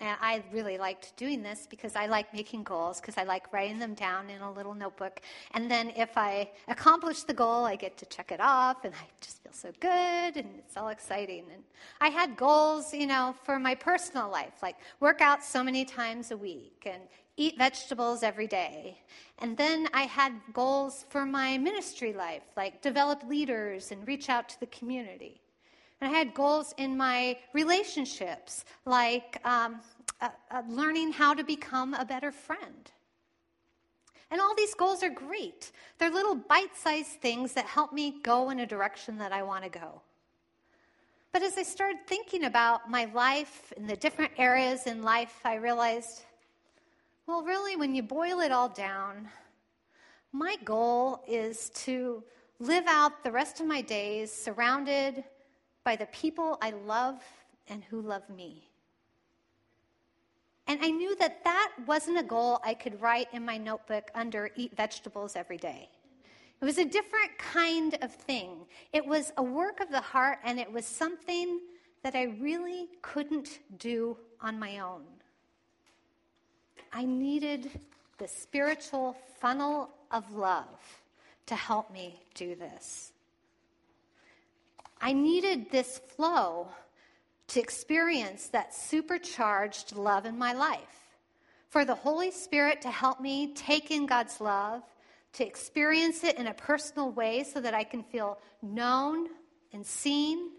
And 0.00 0.16
I 0.20 0.42
really 0.52 0.76
liked 0.76 1.16
doing 1.16 1.42
this 1.42 1.68
because 1.70 1.94
I 1.94 2.06
like 2.06 2.34
making 2.34 2.64
goals, 2.64 3.00
because 3.00 3.16
I 3.16 3.22
like 3.22 3.52
writing 3.52 3.78
them 3.78 3.94
down 3.94 4.28
in 4.28 4.40
a 4.40 4.50
little 4.50 4.74
notebook. 4.74 5.20
And 5.52 5.70
then 5.70 5.92
if 5.96 6.18
I 6.18 6.50
accomplish 6.66 7.22
the 7.22 7.32
goal, 7.32 7.64
I 7.64 7.76
get 7.76 7.96
to 7.98 8.06
check 8.06 8.32
it 8.32 8.40
off, 8.40 8.84
and 8.84 8.92
I 8.92 9.06
just 9.20 9.40
feel 9.44 9.52
so 9.52 9.70
good, 9.78 10.36
and 10.36 10.48
it's 10.58 10.76
all 10.76 10.88
exciting. 10.88 11.44
And 11.52 11.62
I 12.00 12.08
had 12.08 12.36
goals, 12.36 12.92
you 12.92 13.06
know, 13.06 13.36
for 13.44 13.60
my 13.60 13.76
personal 13.76 14.28
life, 14.28 14.54
like 14.62 14.76
work 14.98 15.20
out 15.20 15.44
so 15.44 15.62
many 15.62 15.84
times 15.84 16.32
a 16.32 16.36
week 16.36 16.82
and 16.86 17.02
eat 17.36 17.56
vegetables 17.56 18.24
every 18.24 18.48
day. 18.48 18.98
And 19.38 19.56
then 19.56 19.88
I 19.94 20.02
had 20.02 20.32
goals 20.52 21.04
for 21.08 21.24
my 21.24 21.56
ministry 21.56 22.12
life, 22.12 22.42
like 22.56 22.82
develop 22.82 23.22
leaders 23.28 23.92
and 23.92 24.06
reach 24.08 24.28
out 24.28 24.48
to 24.48 24.60
the 24.60 24.66
community. 24.66 25.40
And 26.00 26.10
I 26.12 26.16
had 26.16 26.34
goals 26.34 26.74
in 26.76 26.96
my 26.96 27.38
relationships, 27.52 28.64
like 28.84 29.40
um, 29.44 29.80
uh, 30.20 30.28
uh, 30.50 30.62
learning 30.68 31.12
how 31.12 31.34
to 31.34 31.44
become 31.44 31.94
a 31.94 32.04
better 32.04 32.32
friend. 32.32 32.90
And 34.30 34.40
all 34.40 34.54
these 34.54 34.74
goals 34.74 35.02
are 35.02 35.10
great. 35.10 35.70
They're 35.98 36.10
little 36.10 36.34
bite 36.34 36.76
sized 36.76 37.20
things 37.20 37.52
that 37.52 37.66
help 37.66 37.92
me 37.92 38.20
go 38.22 38.50
in 38.50 38.60
a 38.60 38.66
direction 38.66 39.18
that 39.18 39.32
I 39.32 39.42
want 39.42 39.64
to 39.64 39.70
go. 39.70 40.02
But 41.32 41.42
as 41.42 41.56
I 41.58 41.62
started 41.62 42.06
thinking 42.06 42.44
about 42.44 42.90
my 42.90 43.06
life 43.06 43.72
and 43.76 43.88
the 43.88 43.96
different 43.96 44.32
areas 44.38 44.86
in 44.86 45.02
life, 45.02 45.40
I 45.44 45.56
realized 45.56 46.24
well, 47.26 47.42
really, 47.42 47.74
when 47.74 47.94
you 47.94 48.02
boil 48.02 48.40
it 48.40 48.52
all 48.52 48.68
down, 48.68 49.30
my 50.32 50.56
goal 50.62 51.24
is 51.26 51.70
to 51.70 52.22
live 52.58 52.84
out 52.86 53.24
the 53.24 53.32
rest 53.32 53.60
of 53.60 53.66
my 53.66 53.80
days 53.80 54.30
surrounded 54.30 55.24
by 55.84 55.96
the 55.96 56.06
people 56.06 56.58
I 56.60 56.70
love 56.70 57.22
and 57.68 57.84
who 57.84 58.00
love 58.00 58.28
me. 58.30 58.68
And 60.66 60.80
I 60.82 60.90
knew 60.90 61.14
that 61.16 61.44
that 61.44 61.72
wasn't 61.86 62.18
a 62.18 62.22
goal 62.22 62.58
I 62.64 62.72
could 62.74 63.00
write 63.00 63.28
in 63.32 63.44
my 63.44 63.58
notebook 63.58 64.10
under 64.14 64.50
eat 64.56 64.74
vegetables 64.74 65.36
every 65.36 65.58
day. 65.58 65.90
It 66.60 66.64
was 66.64 66.78
a 66.78 66.84
different 66.84 67.36
kind 67.36 67.98
of 68.00 68.14
thing. 68.14 68.64
It 68.92 69.04
was 69.04 69.32
a 69.36 69.42
work 69.42 69.80
of 69.80 69.90
the 69.90 70.00
heart, 70.00 70.38
and 70.42 70.58
it 70.58 70.72
was 70.72 70.86
something 70.86 71.60
that 72.02 72.14
I 72.14 72.24
really 72.40 72.88
couldn't 73.02 73.58
do 73.78 74.16
on 74.40 74.58
my 74.58 74.78
own. 74.78 75.02
I 76.92 77.04
needed 77.04 77.70
the 78.18 78.28
spiritual 78.28 79.16
funnel 79.40 79.90
of 80.10 80.32
love 80.32 81.02
to 81.46 81.54
help 81.54 81.92
me 81.92 82.22
do 82.34 82.54
this. 82.54 83.12
I 85.04 85.12
needed 85.12 85.70
this 85.70 85.98
flow 86.16 86.68
to 87.48 87.60
experience 87.60 88.48
that 88.48 88.74
supercharged 88.74 89.94
love 89.94 90.24
in 90.24 90.38
my 90.38 90.54
life. 90.54 91.18
For 91.68 91.84
the 91.84 91.94
Holy 91.94 92.30
Spirit 92.30 92.80
to 92.80 92.90
help 92.90 93.20
me 93.20 93.52
take 93.52 93.90
in 93.90 94.06
God's 94.06 94.40
love, 94.40 94.82
to 95.34 95.46
experience 95.46 96.24
it 96.24 96.38
in 96.38 96.46
a 96.46 96.54
personal 96.54 97.10
way 97.10 97.44
so 97.44 97.60
that 97.60 97.74
I 97.74 97.84
can 97.84 98.02
feel 98.02 98.38
known 98.62 99.28
and 99.74 99.84
seen, 99.84 100.52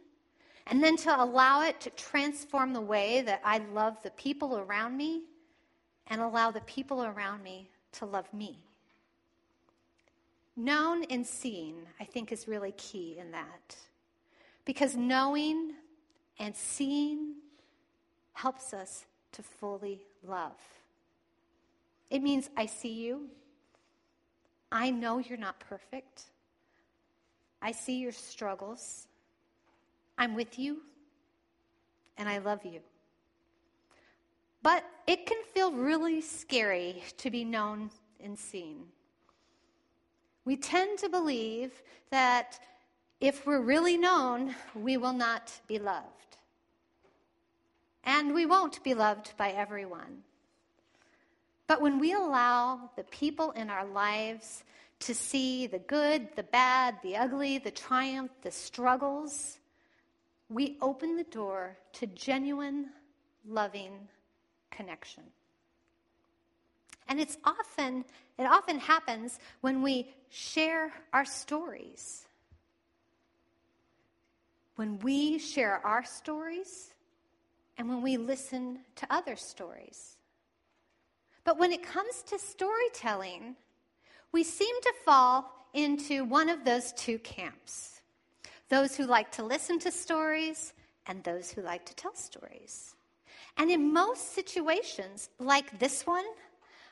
and 0.68 0.84
then 0.84 0.96
to 0.98 1.24
allow 1.24 1.64
it 1.64 1.82
to 1.82 1.90
transform 1.90 2.72
the 2.72 2.82
way 2.82 3.24
that 3.24 3.42
I 3.44 3.58
love 3.74 3.98
the 4.04 4.12
people 4.12 4.60
around 4.60 4.96
me 4.96 5.24
and 6.06 6.22
allow 6.22 6.52
the 6.52 6.62
people 6.62 7.04
around 7.04 7.42
me 7.42 7.72
to 7.94 8.06
love 8.06 8.32
me. 8.32 8.60
Known 10.56 11.04
and 11.06 11.26
seen, 11.26 11.88
I 12.00 12.04
think, 12.04 12.32
is 12.32 12.48
really 12.48 12.74
key 12.74 13.18
in 13.20 13.32
that. 13.32 13.76
Because 14.66 14.96
knowing 14.96 15.74
and 16.40 16.56
seeing 16.56 17.36
helps 18.34 18.74
us 18.74 19.06
to 19.32 19.44
fully 19.44 20.02
love. 20.28 20.58
It 22.10 22.22
means 22.22 22.50
I 22.58 22.66
see 22.66 22.94
you. 22.94 23.28
I 24.72 24.90
know 24.90 25.20
you're 25.20 25.38
not 25.38 25.60
perfect. 25.60 26.24
I 27.62 27.72
see 27.72 28.00
your 28.00 28.12
struggles. 28.12 29.08
I'm 30.18 30.36
with 30.36 30.60
you. 30.60 30.82
And 32.18 32.28
I 32.28 32.40
love 32.40 32.66
you. 32.66 32.80
But 34.62 34.84
it 35.06 35.26
can 35.26 35.38
feel 35.54 35.72
really 35.72 36.22
scary 36.22 37.04
to 37.18 37.30
be 37.30 37.44
known 37.44 37.92
and 38.24 38.38
seen. 38.38 38.86
We 40.44 40.56
tend 40.56 41.00
to 41.00 41.10
believe 41.10 41.72
that 42.12 42.60
if 43.20 43.46
we're 43.46 43.62
really 43.62 43.98
known, 43.98 44.56
we 44.76 44.98
will 44.98 45.14
not 45.14 45.52
be 45.68 45.80
loved. 45.80 46.06
And 48.04 48.34
we 48.34 48.46
won't 48.46 48.84
be 48.84 48.94
loved 48.94 49.34
by 49.38 49.50
everyone. 49.50 50.24
But 51.68 51.82
when 51.82 52.00
we 52.00 52.14
allow 52.14 52.92
the 52.96 53.04
people 53.06 53.52
in 53.52 53.70
our 53.70 53.86
lives 53.86 54.64
to 55.00 55.16
see 55.16 55.68
the 55.68 55.80
good, 55.80 56.28
the 56.36 56.44
bad, 56.44 56.98
the 57.02 57.18
ugly, 57.18 57.58
the 57.58 57.72
triumph, 57.72 58.32
the 58.44 58.52
struggles, 58.52 59.58
we 60.50 60.78
open 60.82 61.18
the 61.18 61.24
door 61.24 61.78
to 61.94 62.08
genuine, 62.08 62.90
loving 63.48 63.94
connection. 64.70 65.24
And 67.08 67.20
it's 67.20 67.38
often, 67.44 68.06
it 68.38 68.44
often 68.44 68.80
happens 68.80 69.40
when 69.62 69.82
we 69.82 70.14
share 70.30 70.92
our 71.14 71.26
stories. 71.26 72.26
When 74.76 75.00
we 75.00 75.40
share 75.40 75.86
our 75.86 76.04
stories 76.04 76.94
and 77.78 77.90
when 77.90 78.02
we 78.02 78.18
listen 78.18 78.80
to 78.96 79.08
other 79.10 79.36
stories. 79.36 80.18
But 81.44 81.58
when 81.60 81.72
it 81.72 81.84
comes 81.84 82.24
to 82.24 82.40
storytelling, 82.40 83.56
we 84.32 84.44
seem 84.44 84.76
to 84.82 84.94
fall 85.06 85.52
into 85.74 86.24
one 86.24 86.50
of 86.50 86.64
those 86.66 86.94
two 86.94 87.20
camps 87.20 87.92
those 88.68 88.96
who 88.96 89.06
like 89.06 89.32
to 89.32 89.44
listen 89.44 89.78
to 89.78 89.92
stories 89.92 90.74
and 91.06 91.24
those 91.24 91.52
who 91.52 91.62
like 91.62 91.86
to 91.86 91.96
tell 91.96 92.16
stories. 92.16 92.96
And 93.58 93.70
in 93.70 93.94
most 93.94 94.34
situations, 94.34 95.30
like 95.40 95.78
this 95.80 96.06
one, 96.08 96.26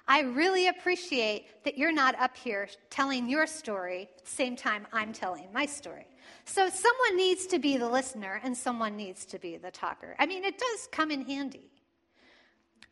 I 0.07 0.21
really 0.21 0.67
appreciate 0.67 1.63
that 1.63 1.77
you're 1.77 1.91
not 1.91 2.19
up 2.19 2.37
here 2.37 2.67
telling 2.89 3.27
your 3.27 3.47
story 3.47 4.09
at 4.17 4.25
the 4.25 4.29
same 4.29 4.55
time 4.55 4.85
I'm 4.93 5.13
telling 5.13 5.47
my 5.51 5.65
story. 5.65 6.05
So 6.45 6.69
someone 6.69 7.17
needs 7.17 7.47
to 7.47 7.60
be 7.60 7.77
the 7.77 7.89
listener 7.89 8.41
and 8.43 8.56
someone 8.56 8.95
needs 8.95 9.25
to 9.25 9.39
be 9.39 9.58
the 9.58 9.71
talker. 9.71 10.15
I 10.19 10.25
mean, 10.25 10.43
it 10.43 10.58
does 10.58 10.88
come 10.91 11.10
in 11.12 11.21
handy. 11.25 11.71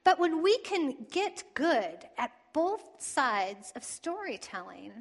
But 0.04 0.20
when 0.20 0.42
we 0.42 0.58
can 0.60 0.96
get 1.12 1.44
good 1.54 2.08
at 2.18 2.32
both 2.54 2.84
sides 2.98 3.72
of 3.76 3.84
storytelling, 3.84 4.94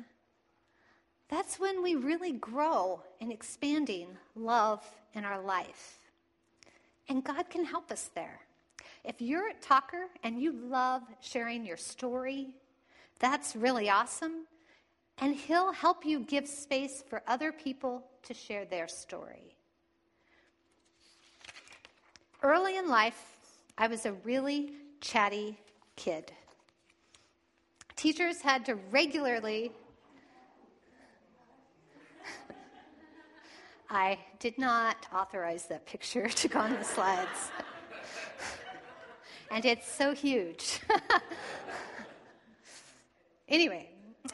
that's 1.29 1.59
when 1.59 1.83
we 1.83 1.95
really 1.95 2.33
grow 2.33 3.03
in 3.21 3.31
expanding 3.31 4.09
love 4.35 4.85
in 5.15 5.25
our 5.25 5.41
life. 5.41 5.99
And 7.09 7.25
God 7.25 7.49
can 7.49 7.65
help 7.65 7.91
us 7.91 8.11
there. 8.15 8.41
If 9.05 9.21
you're 9.23 9.49
a 9.49 9.55
talker 9.55 10.07
and 10.23 10.41
you 10.41 10.53
love 10.53 11.03
sharing 11.21 11.65
your 11.65 11.77
story, 11.77 12.49
that's 13.19 13.57
really 13.57 13.89
awesome. 13.89 14.47
And 15.21 15.35
He'll 15.35 15.73
help 15.73 16.07
you 16.07 16.21
give 16.21 16.49
space 16.49 17.05
for 17.07 17.23
other 17.27 17.53
people 17.53 18.03
to 18.23 18.35
share 18.35 18.65
their 18.65 18.89
story. 18.89 19.55
Early 22.43 22.79
in 22.79 22.89
life, 22.89 23.23
I 23.77 23.87
was 23.87 24.07
a 24.07 24.13
really 24.25 24.73
chatty 25.01 25.59
kid. 25.97 26.33
Teachers 27.97 28.41
had 28.41 28.65
to 28.65 28.77
regularly 28.91 29.73
I 33.91 34.19
did 34.39 34.57
not 34.59 34.97
authorize 35.15 35.67
that 35.67 35.85
picture 35.85 36.29
to 36.41 36.49
go 36.49 36.61
on 36.61 36.73
the 36.73 36.83
slides 36.83 37.51
and 39.51 39.67
it's 39.67 39.91
so 39.91 40.15
huge. 40.15 40.81
anyway, 43.49 43.91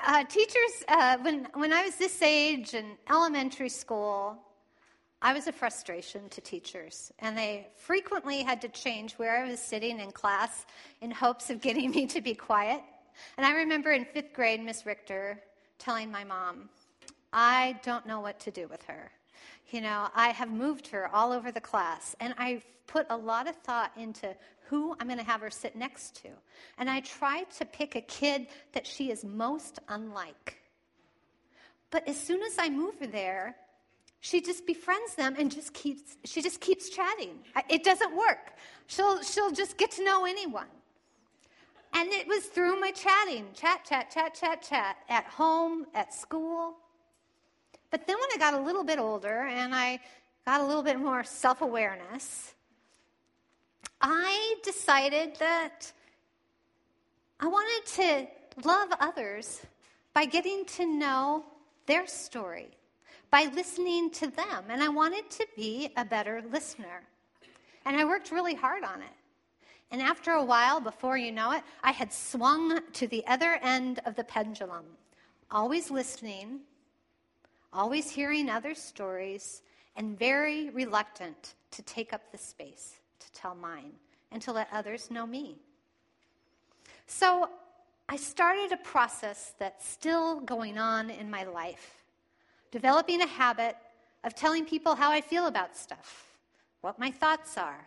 uh, 0.06 0.24
teachers, 0.24 0.84
uh, 0.88 1.18
when, 1.18 1.48
when 1.54 1.72
I 1.72 1.84
was 1.84 1.96
this 1.96 2.20
age 2.22 2.74
in 2.74 2.92
elementary 3.08 3.68
school, 3.68 4.36
I 5.22 5.32
was 5.32 5.46
a 5.46 5.52
frustration 5.52 6.28
to 6.30 6.40
teachers, 6.40 7.12
and 7.20 7.36
they 7.36 7.68
frequently 7.76 8.42
had 8.42 8.60
to 8.62 8.68
change 8.68 9.14
where 9.14 9.42
I 9.44 9.48
was 9.48 9.60
sitting 9.60 9.98
in 10.00 10.10
class 10.10 10.66
in 11.00 11.10
hopes 11.10 11.50
of 11.50 11.60
getting 11.60 11.90
me 11.96 12.06
to 12.06 12.20
be 12.20 12.34
quiet. 12.34 12.82
And 13.36 13.46
I 13.46 13.52
remember 13.52 13.92
in 13.92 14.04
fifth 14.04 14.32
grade, 14.34 14.62
Miss 14.62 14.84
Richter 14.84 15.40
telling 15.78 16.10
my 16.10 16.24
mom, 16.24 16.68
I 17.32 17.78
don't 17.82 18.06
know 18.06 18.20
what 18.20 18.38
to 18.40 18.50
do 18.50 18.68
with 18.68 18.82
her. 18.84 19.10
You 19.70 19.80
know, 19.80 20.08
I 20.14 20.28
have 20.28 20.50
moved 20.50 20.88
her 20.88 21.08
all 21.14 21.32
over 21.32 21.50
the 21.50 21.60
class, 21.60 22.14
and 22.20 22.34
I've 22.38 22.64
put 22.86 23.06
a 23.10 23.16
lot 23.16 23.48
of 23.48 23.56
thought 23.56 23.92
into 23.96 24.34
who 24.68 24.96
I'm 24.98 25.06
going 25.06 25.18
to 25.18 25.24
have 25.24 25.40
her 25.40 25.50
sit 25.50 25.76
next 25.76 26.22
to. 26.22 26.28
And 26.78 26.88
I 26.88 27.00
try 27.00 27.44
to 27.58 27.64
pick 27.64 27.96
a 27.96 28.00
kid 28.00 28.46
that 28.72 28.86
she 28.86 29.10
is 29.10 29.24
most 29.24 29.78
unlike. 29.88 30.58
But 31.90 32.08
as 32.08 32.18
soon 32.18 32.42
as 32.42 32.56
I 32.58 32.68
move 32.68 32.98
her 33.00 33.06
there, 33.06 33.56
she 34.20 34.40
just 34.40 34.66
befriends 34.66 35.14
them 35.14 35.36
and 35.38 35.50
just 35.50 35.72
keeps 35.72 36.16
she 36.24 36.42
just 36.42 36.60
keeps 36.60 36.88
chatting. 36.88 37.38
It 37.68 37.84
doesn't 37.84 38.16
work. 38.16 38.54
She'll 38.88 39.22
she'll 39.22 39.52
just 39.52 39.76
get 39.76 39.92
to 39.92 40.04
know 40.04 40.24
anyone. 40.24 40.66
And 41.92 42.10
it 42.10 42.26
was 42.26 42.44
through 42.46 42.80
my 42.80 42.90
chatting, 42.90 43.46
chat, 43.54 43.84
chat, 43.88 44.10
chat, 44.10 44.34
chat, 44.34 44.62
chat, 44.62 44.96
at 45.08 45.24
home, 45.24 45.86
at 45.94 46.12
school. 46.12 46.74
But 47.90 48.06
then 48.06 48.16
when 48.16 48.28
I 48.34 48.38
got 48.38 48.54
a 48.54 48.64
little 48.64 48.84
bit 48.84 48.98
older 48.98 49.46
and 49.46 49.74
I 49.74 50.00
got 50.44 50.60
a 50.60 50.66
little 50.66 50.82
bit 50.82 50.98
more 50.98 51.24
self 51.24 51.60
awareness, 51.62 52.54
I 54.00 54.56
decided 54.62 55.36
that 55.36 55.92
I 57.40 57.46
wanted 57.46 57.86
to 57.94 58.26
love 58.66 58.88
others 59.00 59.62
by 60.14 60.24
getting 60.24 60.64
to 60.64 60.86
know 60.86 61.44
their 61.86 62.06
story, 62.06 62.68
by 63.30 63.50
listening 63.54 64.10
to 64.12 64.28
them. 64.28 64.64
And 64.68 64.82
I 64.82 64.88
wanted 64.88 65.30
to 65.30 65.46
be 65.56 65.92
a 65.96 66.04
better 66.04 66.42
listener. 66.50 67.02
And 67.84 67.96
I 67.96 68.04
worked 68.04 68.32
really 68.32 68.54
hard 68.54 68.82
on 68.82 69.02
it. 69.02 69.14
And 69.90 70.02
after 70.02 70.32
a 70.32 70.44
while, 70.44 70.80
before 70.80 71.16
you 71.16 71.30
know 71.30 71.52
it, 71.52 71.62
I 71.82 71.92
had 71.92 72.12
swung 72.12 72.80
to 72.94 73.06
the 73.06 73.24
other 73.26 73.58
end 73.62 74.00
of 74.04 74.16
the 74.16 74.24
pendulum, 74.24 74.84
always 75.50 75.90
listening, 75.90 76.60
always 77.76 78.10
hearing 78.10 78.48
other 78.48 78.74
stories, 78.74 79.62
and 79.96 80.18
very 80.18 80.70
reluctant 80.70 81.54
to 81.70 81.82
take 81.82 82.12
up 82.12 82.32
the 82.32 82.38
space 82.38 82.96
to 83.18 83.32
tell 83.32 83.54
mine 83.54 83.92
and 84.32 84.42
to 84.42 84.52
let 84.52 84.68
others 84.72 85.10
know 85.10 85.26
me. 85.26 85.56
So 87.06 87.48
I 88.08 88.16
started 88.16 88.72
a 88.72 88.76
process 88.78 89.54
that's 89.58 89.88
still 89.88 90.40
going 90.40 90.78
on 90.78 91.10
in 91.10 91.30
my 91.30 91.44
life, 91.44 92.02
developing 92.70 93.22
a 93.22 93.26
habit 93.26 93.76
of 94.24 94.34
telling 94.34 94.64
people 94.64 94.94
how 94.94 95.10
I 95.10 95.20
feel 95.20 95.46
about 95.46 95.76
stuff, 95.76 96.38
what 96.80 96.98
my 96.98 97.10
thoughts 97.10 97.56
are, 97.56 97.86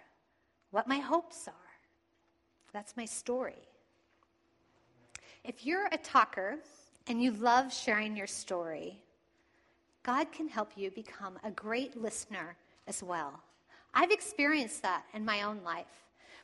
what 0.71 0.87
my 0.87 0.99
hopes 0.99 1.47
are. 1.47 1.53
That's 2.73 2.95
my 2.95 3.05
story. 3.05 3.67
If 5.43 5.65
you're 5.65 5.87
a 5.91 5.97
talker 5.97 6.59
and 7.07 7.21
you 7.21 7.31
love 7.31 7.73
sharing 7.73 8.15
your 8.15 8.27
story, 8.27 9.01
God 10.03 10.31
can 10.31 10.47
help 10.47 10.71
you 10.75 10.91
become 10.91 11.37
a 11.43 11.51
great 11.51 12.01
listener 12.01 12.55
as 12.87 13.03
well. 13.03 13.41
I've 13.93 14.11
experienced 14.11 14.81
that 14.83 15.03
in 15.13 15.25
my 15.25 15.41
own 15.41 15.61
life. 15.63 15.85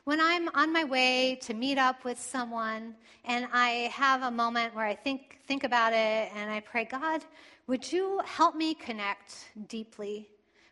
When 0.04 0.20
I'm 0.20 0.48
on 0.54 0.72
my 0.72 0.84
way 0.84 1.38
to 1.42 1.54
meet 1.54 1.78
up 1.78 2.04
with 2.04 2.20
someone 2.20 2.94
and 3.24 3.48
I 3.52 3.90
have 3.92 4.22
a 4.22 4.30
moment 4.30 4.74
where 4.74 4.84
I 4.84 4.94
think, 4.94 5.40
think 5.48 5.64
about 5.64 5.92
it 5.92 6.30
and 6.34 6.50
I 6.50 6.60
pray, 6.60 6.84
God, 6.84 7.24
would 7.66 7.90
you 7.90 8.20
help 8.24 8.54
me 8.54 8.74
connect 8.74 9.46
deeply? 9.68 10.28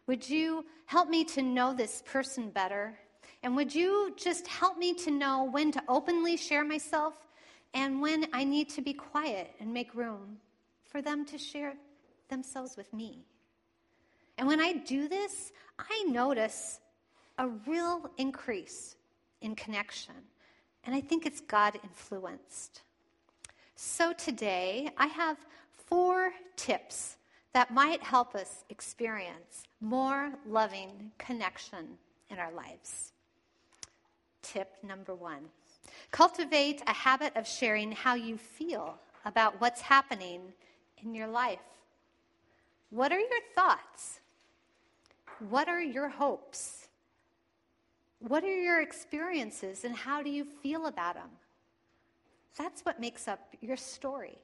Would 0.06 0.28
you 0.28 0.64
help 0.86 1.08
me 1.08 1.24
to 1.24 1.42
know 1.42 1.74
this 1.74 2.02
person 2.06 2.50
better? 2.50 2.96
And 3.42 3.56
would 3.56 3.74
you 3.74 4.14
just 4.16 4.46
help 4.46 4.78
me 4.78 4.94
to 4.94 5.10
know 5.10 5.44
when 5.44 5.72
to 5.72 5.82
openly 5.88 6.36
share 6.36 6.64
myself 6.64 7.14
and 7.72 8.00
when 8.00 8.26
I 8.32 8.44
need 8.44 8.68
to 8.70 8.82
be 8.82 8.92
quiet 8.92 9.50
and 9.58 9.74
make 9.74 9.94
room 9.94 10.36
for 10.84 11.02
them 11.02 11.24
to 11.26 11.38
share 11.38 11.74
themselves 12.28 12.76
with 12.76 12.92
me? 12.92 13.24
And 14.38 14.46
when 14.46 14.60
I 14.60 14.72
do 14.72 15.08
this, 15.08 15.52
I 15.78 16.04
notice 16.08 16.80
a 17.38 17.48
real 17.48 18.10
increase 18.16 18.96
in 19.40 19.54
connection. 19.54 20.14
And 20.84 20.94
I 20.94 21.00
think 21.00 21.26
it's 21.26 21.40
God 21.40 21.78
influenced. 21.82 22.82
So 23.76 24.12
today, 24.12 24.90
I 24.96 25.06
have 25.06 25.38
four 25.86 26.32
tips 26.56 27.16
that 27.52 27.72
might 27.72 28.02
help 28.02 28.34
us 28.34 28.64
experience 28.70 29.64
more 29.80 30.32
loving 30.46 31.12
connection 31.18 31.98
in 32.30 32.38
our 32.38 32.52
lives. 32.52 33.12
Tip 34.42 34.76
number 34.82 35.14
one 35.14 35.48
cultivate 36.10 36.82
a 36.86 36.92
habit 36.92 37.32
of 37.34 37.46
sharing 37.46 37.90
how 37.90 38.14
you 38.14 38.36
feel 38.36 38.94
about 39.24 39.60
what's 39.60 39.80
happening 39.80 40.40
in 41.02 41.14
your 41.14 41.26
life. 41.26 41.58
What 42.94 43.10
are 43.10 43.18
your 43.18 43.40
thoughts? 43.56 44.20
What 45.48 45.68
are 45.68 45.82
your 45.82 46.08
hopes? 46.08 46.86
What 48.20 48.44
are 48.44 48.56
your 48.56 48.80
experiences 48.80 49.84
and 49.84 49.96
how 49.96 50.22
do 50.22 50.30
you 50.30 50.44
feel 50.44 50.86
about 50.86 51.16
them? 51.16 51.30
That's 52.56 52.82
what 52.82 53.00
makes 53.00 53.26
up 53.26 53.40
your 53.60 53.76
story. 53.76 54.38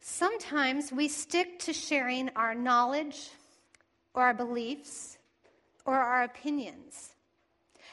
Sometimes 0.00 0.90
we 0.90 1.06
stick 1.06 1.60
to 1.60 1.72
sharing 1.72 2.30
our 2.30 2.56
knowledge 2.56 3.30
or 4.12 4.24
our 4.24 4.34
beliefs 4.34 5.18
or 5.84 5.94
our 5.94 6.24
opinions. 6.24 7.10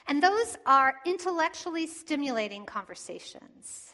And 0.08 0.24
those 0.24 0.58
are 0.65 0.96
intellectually 1.06 1.86
stimulating 1.86 2.65
conversations. 2.65 3.93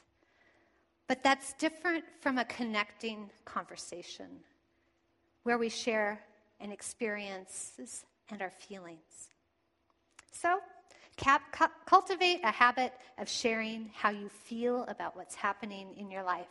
But 1.10 1.22
that's 1.22 1.52
different 1.56 2.06
from 2.22 2.38
a 2.38 2.46
connecting 2.46 3.30
conversation 3.44 4.40
where 5.44 5.58
we 5.58 5.70
share 5.70 6.20
and 6.60 6.72
experiences 6.72 8.06
and 8.30 8.42
our 8.42 8.50
feelings. 8.52 9.30
So, 10.32 10.60
cap, 11.18 11.42
cu- 11.52 11.74
cultivate 11.86 12.42
a 12.44 12.52
habit 12.52 12.94
of 13.18 13.30
sharing 13.30 13.92
how 13.94 14.10
you 14.10 14.30
feel 14.30 14.84
about 14.88 15.16
what's 15.16 15.36
happening 15.36 15.94
in 15.98 16.10
your 16.10 16.24
life. 16.24 16.48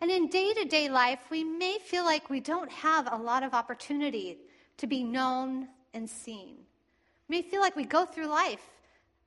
And 0.00 0.10
in 0.10 0.28
day 0.28 0.54
to 0.54 0.64
day 0.64 0.88
life, 0.88 1.20
we 1.30 1.44
may 1.44 1.78
feel 1.78 2.04
like 2.04 2.30
we 2.30 2.40
don't 2.40 2.70
have 2.70 3.08
a 3.12 3.16
lot 3.16 3.42
of 3.42 3.52
opportunity 3.52 4.38
to 4.78 4.86
be 4.86 5.04
known 5.04 5.68
and 5.92 6.08
seen. 6.08 6.56
We 7.28 7.36
may 7.36 7.42
feel 7.42 7.60
like 7.60 7.76
we 7.76 7.84
go 7.84 8.06
through 8.06 8.28
life 8.28 8.66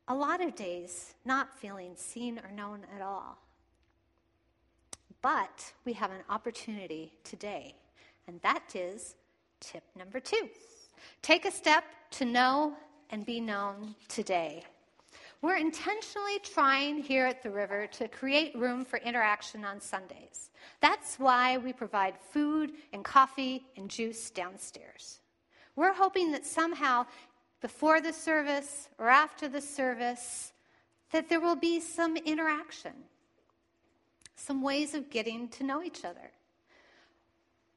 a 0.07 0.15
lot 0.15 0.41
of 0.41 0.55
days 0.55 1.13
not 1.25 1.57
feeling 1.59 1.93
seen 1.95 2.39
or 2.39 2.51
known 2.51 2.81
at 2.95 3.01
all. 3.01 3.37
But 5.21 5.73
we 5.85 5.93
have 5.93 6.11
an 6.11 6.23
opportunity 6.29 7.13
today, 7.23 7.75
and 8.27 8.41
that 8.41 8.75
is 8.75 9.15
tip 9.59 9.83
number 9.95 10.19
two 10.19 10.49
take 11.21 11.45
a 11.45 11.51
step 11.51 11.83
to 12.11 12.25
know 12.25 12.73
and 13.09 13.25
be 13.25 13.39
known 13.39 13.95
today. 14.07 14.63
We're 15.41 15.57
intentionally 15.57 16.39
trying 16.41 17.03
here 17.03 17.25
at 17.25 17.43
the 17.43 17.51
river 17.51 17.85
to 17.87 18.07
create 18.07 18.55
room 18.55 18.85
for 18.85 18.97
interaction 18.97 19.65
on 19.65 19.81
Sundays. 19.81 20.49
That's 20.79 21.19
why 21.19 21.57
we 21.57 21.73
provide 21.73 22.17
food 22.17 22.71
and 22.93 23.03
coffee 23.03 23.65
and 23.75 23.89
juice 23.89 24.29
downstairs. 24.29 25.19
We're 25.75 25.93
hoping 25.93 26.31
that 26.31 26.45
somehow 26.45 27.05
before 27.61 28.01
the 28.01 28.13
service 28.13 28.89
or 28.97 29.09
after 29.09 29.47
the 29.47 29.61
service 29.61 30.53
that 31.11 31.29
there 31.29 31.39
will 31.39 31.55
be 31.55 31.79
some 31.79 32.17
interaction, 32.17 32.93
some 34.35 34.61
ways 34.61 34.93
of 34.93 35.09
getting 35.09 35.47
to 35.49 35.63
know 35.63 35.83
each 35.83 36.03
other. 36.03 36.31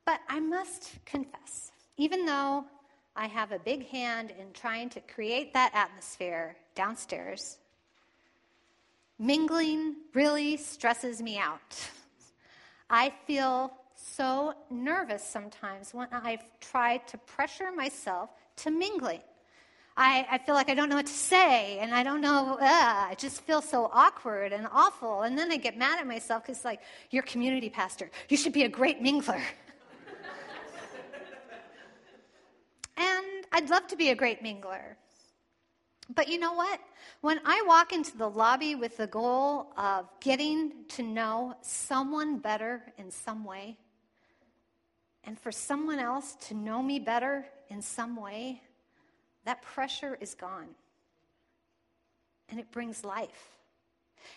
But 0.07 0.21
I 0.29 0.41
must 0.41 0.93
confess, 1.05 1.73
even 1.99 2.25
though 2.25 2.65
I 3.15 3.27
have 3.27 3.53
a 3.53 3.59
big 3.59 3.89
hand 3.89 4.33
in 4.39 4.53
trying 4.55 4.89
to 4.91 5.01
create 5.01 5.53
that 5.53 5.73
atmosphere 5.75 6.57
downstairs, 6.75 7.59
mingling 9.19 9.97
really 10.15 10.57
stresses 10.57 11.21
me 11.21 11.39
out. 11.39 11.91
I 12.89 13.13
feel 13.27 13.73
so 13.97 14.55
nervous 14.71 15.25
sometimes 15.25 15.93
when 15.93 16.09
I've 16.13 16.45
tried 16.61 17.09
to 17.09 17.19
pressure 17.19 17.73
myself 17.73 18.31
to 18.57 18.71
mingling. 18.71 19.23
I, 19.97 20.27
I 20.31 20.39
feel 20.39 20.55
like 20.55 20.69
I 20.69 20.75
don't 20.75 20.91
know 20.91 20.97
what 20.97 21.07
to 21.07 21.13
say, 21.13 21.79
and 21.79 21.95
I 21.95 22.03
don't 22.03 22.21
know, 22.21 22.59
I 22.61 23.15
just 23.17 23.41
feel 23.41 23.63
so 23.63 23.91
awkward 23.93 24.53
and 24.53 24.69
awful. 24.71 25.23
And 25.23 25.39
then 25.39 25.51
I 25.51 25.57
get 25.57 25.79
mad 25.79 25.99
at 25.99 26.07
myself 26.07 26.43
because, 26.43 26.67
like, 26.67 26.81
you're 27.11 27.23
community 27.23 27.71
pastor. 27.71 28.11
You 28.29 28.37
should 28.37 28.53
be 28.53 28.65
a 28.65 28.69
great 28.69 29.03
mingler. 29.03 29.41
and 32.99 33.46
I'd 33.57 33.71
love 33.71 33.87
to 33.87 33.97
be 33.97 34.11
a 34.11 34.15
great 34.15 34.43
mingler. 34.43 34.97
But 36.15 36.29
you 36.29 36.39
know 36.39 36.53
what? 36.53 36.79
When 37.23 37.41
I 37.47 37.65
walk 37.67 37.91
into 37.91 38.15
the 38.15 38.29
lobby 38.29 38.75
with 38.75 38.99
the 38.99 39.07
goal 39.07 39.73
of 39.79 40.11
getting 40.21 40.85
to 40.89 41.03
know 41.03 41.57
someone 41.63 42.39
better 42.39 42.83
in 42.99 43.11
some 43.11 43.45
way, 43.45 43.79
and 45.25 45.41
for 45.41 45.51
someone 45.51 45.99
else 45.99 46.37
to 46.49 46.55
know 46.55 46.83
me 46.83 46.99
better 46.99 47.47
in 47.71 47.81
some 47.81 48.15
way, 48.15 48.61
that 49.47 49.63
pressure 49.63 50.19
is 50.21 50.35
gone. 50.35 50.69
And 52.51 52.61
it 52.61 52.71
brings 52.71 53.05
life. 53.05 53.56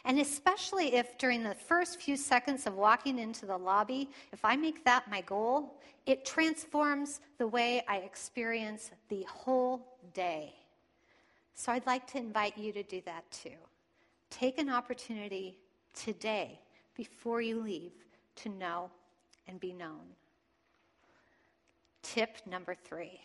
And 0.05 0.19
especially 0.19 0.95
if 0.95 1.17
during 1.17 1.43
the 1.43 1.55
first 1.55 2.01
few 2.01 2.15
seconds 2.15 2.65
of 2.65 2.75
walking 2.75 3.19
into 3.19 3.45
the 3.45 3.57
lobby, 3.57 4.09
if 4.31 4.43
I 4.43 4.55
make 4.55 4.83
that 4.85 5.09
my 5.09 5.21
goal, 5.21 5.79
it 6.05 6.25
transforms 6.25 7.21
the 7.37 7.47
way 7.47 7.83
I 7.87 7.97
experience 7.97 8.91
the 9.09 9.23
whole 9.23 9.85
day. 10.13 10.53
So 11.53 11.71
I'd 11.71 11.85
like 11.85 12.07
to 12.11 12.17
invite 12.17 12.57
you 12.57 12.71
to 12.73 12.83
do 12.83 13.01
that 13.05 13.29
too. 13.31 13.57
Take 14.29 14.59
an 14.59 14.69
opportunity 14.69 15.57
today 15.93 16.59
before 16.95 17.41
you 17.41 17.61
leave 17.61 17.91
to 18.37 18.49
know 18.49 18.89
and 19.47 19.59
be 19.59 19.73
known. 19.73 20.01
Tip 22.01 22.37
number 22.45 22.75
three 22.75 23.19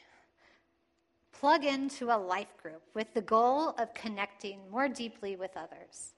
plug 1.45 1.65
into 1.65 2.07
a 2.07 2.17
life 2.17 2.57
group 2.63 2.81
with 2.95 3.13
the 3.13 3.21
goal 3.21 3.75
of 3.77 3.93
connecting 3.93 4.59
more 4.71 4.89
deeply 4.89 5.37
with 5.37 5.51
others. 5.57 6.15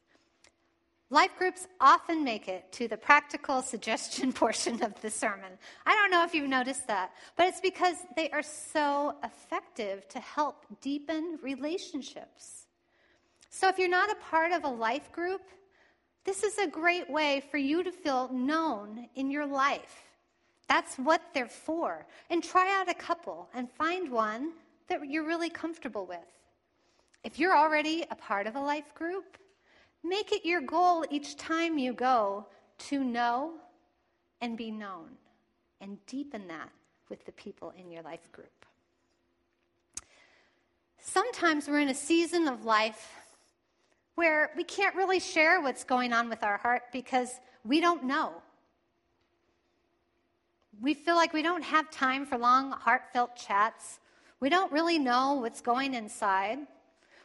Life 1.08 1.36
groups 1.38 1.68
often 1.80 2.24
make 2.24 2.48
it 2.48 2.72
to 2.72 2.88
the 2.88 2.96
practical 2.96 3.62
suggestion 3.72 4.32
portion 4.32 4.82
of 4.82 5.00
the 5.00 5.10
sermon. 5.10 5.52
I 5.84 5.94
don't 5.94 6.10
know 6.10 6.24
if 6.24 6.34
you've 6.34 6.48
noticed 6.48 6.86
that, 6.88 7.12
but 7.36 7.46
it's 7.46 7.60
because 7.60 7.96
they 8.16 8.28
are 8.30 8.42
so 8.42 9.14
effective 9.22 10.08
to 10.08 10.18
help 10.18 10.66
deepen 10.80 11.38
relationships. 11.42 12.66
So 13.50 13.68
if 13.68 13.78
you're 13.78 13.88
not 13.88 14.10
a 14.10 14.16
part 14.16 14.52
of 14.52 14.64
a 14.64 14.68
life 14.68 15.12
group, 15.12 15.42
this 16.24 16.42
is 16.42 16.58
a 16.58 16.66
great 16.66 17.08
way 17.08 17.40
for 17.52 17.56
you 17.56 17.84
to 17.84 17.92
feel 17.92 18.28
known 18.32 19.08
in 19.14 19.30
your 19.30 19.46
life. 19.46 20.02
That's 20.68 20.96
what 20.96 21.22
they're 21.32 21.46
for. 21.46 22.04
And 22.30 22.42
try 22.42 22.68
out 22.80 22.90
a 22.90 22.94
couple 22.94 23.48
and 23.54 23.70
find 23.70 24.10
one 24.10 24.52
that 24.88 25.08
you're 25.08 25.24
really 25.24 25.50
comfortable 25.50 26.04
with. 26.04 26.18
If 27.22 27.38
you're 27.38 27.56
already 27.56 28.04
a 28.10 28.16
part 28.16 28.48
of 28.48 28.56
a 28.56 28.60
life 28.60 28.92
group, 28.94 29.38
make 30.02 30.32
it 30.32 30.44
your 30.44 30.60
goal 30.60 31.04
each 31.10 31.36
time 31.36 31.78
you 31.78 31.92
go 31.92 32.46
to 32.78 33.02
know 33.02 33.52
and 34.40 34.56
be 34.56 34.70
known 34.70 35.10
and 35.80 36.04
deepen 36.06 36.48
that 36.48 36.70
with 37.08 37.24
the 37.24 37.32
people 37.32 37.72
in 37.78 37.90
your 37.90 38.02
life 38.02 38.30
group. 38.32 38.66
Sometimes 40.98 41.68
we're 41.68 41.80
in 41.80 41.88
a 41.88 41.94
season 41.94 42.48
of 42.48 42.64
life 42.64 43.12
where 44.16 44.50
we 44.56 44.64
can't 44.64 44.96
really 44.96 45.20
share 45.20 45.60
what's 45.60 45.84
going 45.84 46.12
on 46.12 46.28
with 46.28 46.42
our 46.42 46.56
heart 46.56 46.82
because 46.92 47.38
we 47.64 47.80
don't 47.80 48.04
know. 48.04 48.32
We 50.80 50.94
feel 50.94 51.14
like 51.14 51.32
we 51.32 51.42
don't 51.42 51.62
have 51.62 51.90
time 51.90 52.26
for 52.26 52.36
long, 52.36 52.72
heartfelt 52.72 53.36
chats. 53.36 54.00
We 54.40 54.48
don't 54.48 54.72
really 54.72 54.98
know 54.98 55.34
what's 55.34 55.60
going 55.60 55.94
inside. 55.94 56.58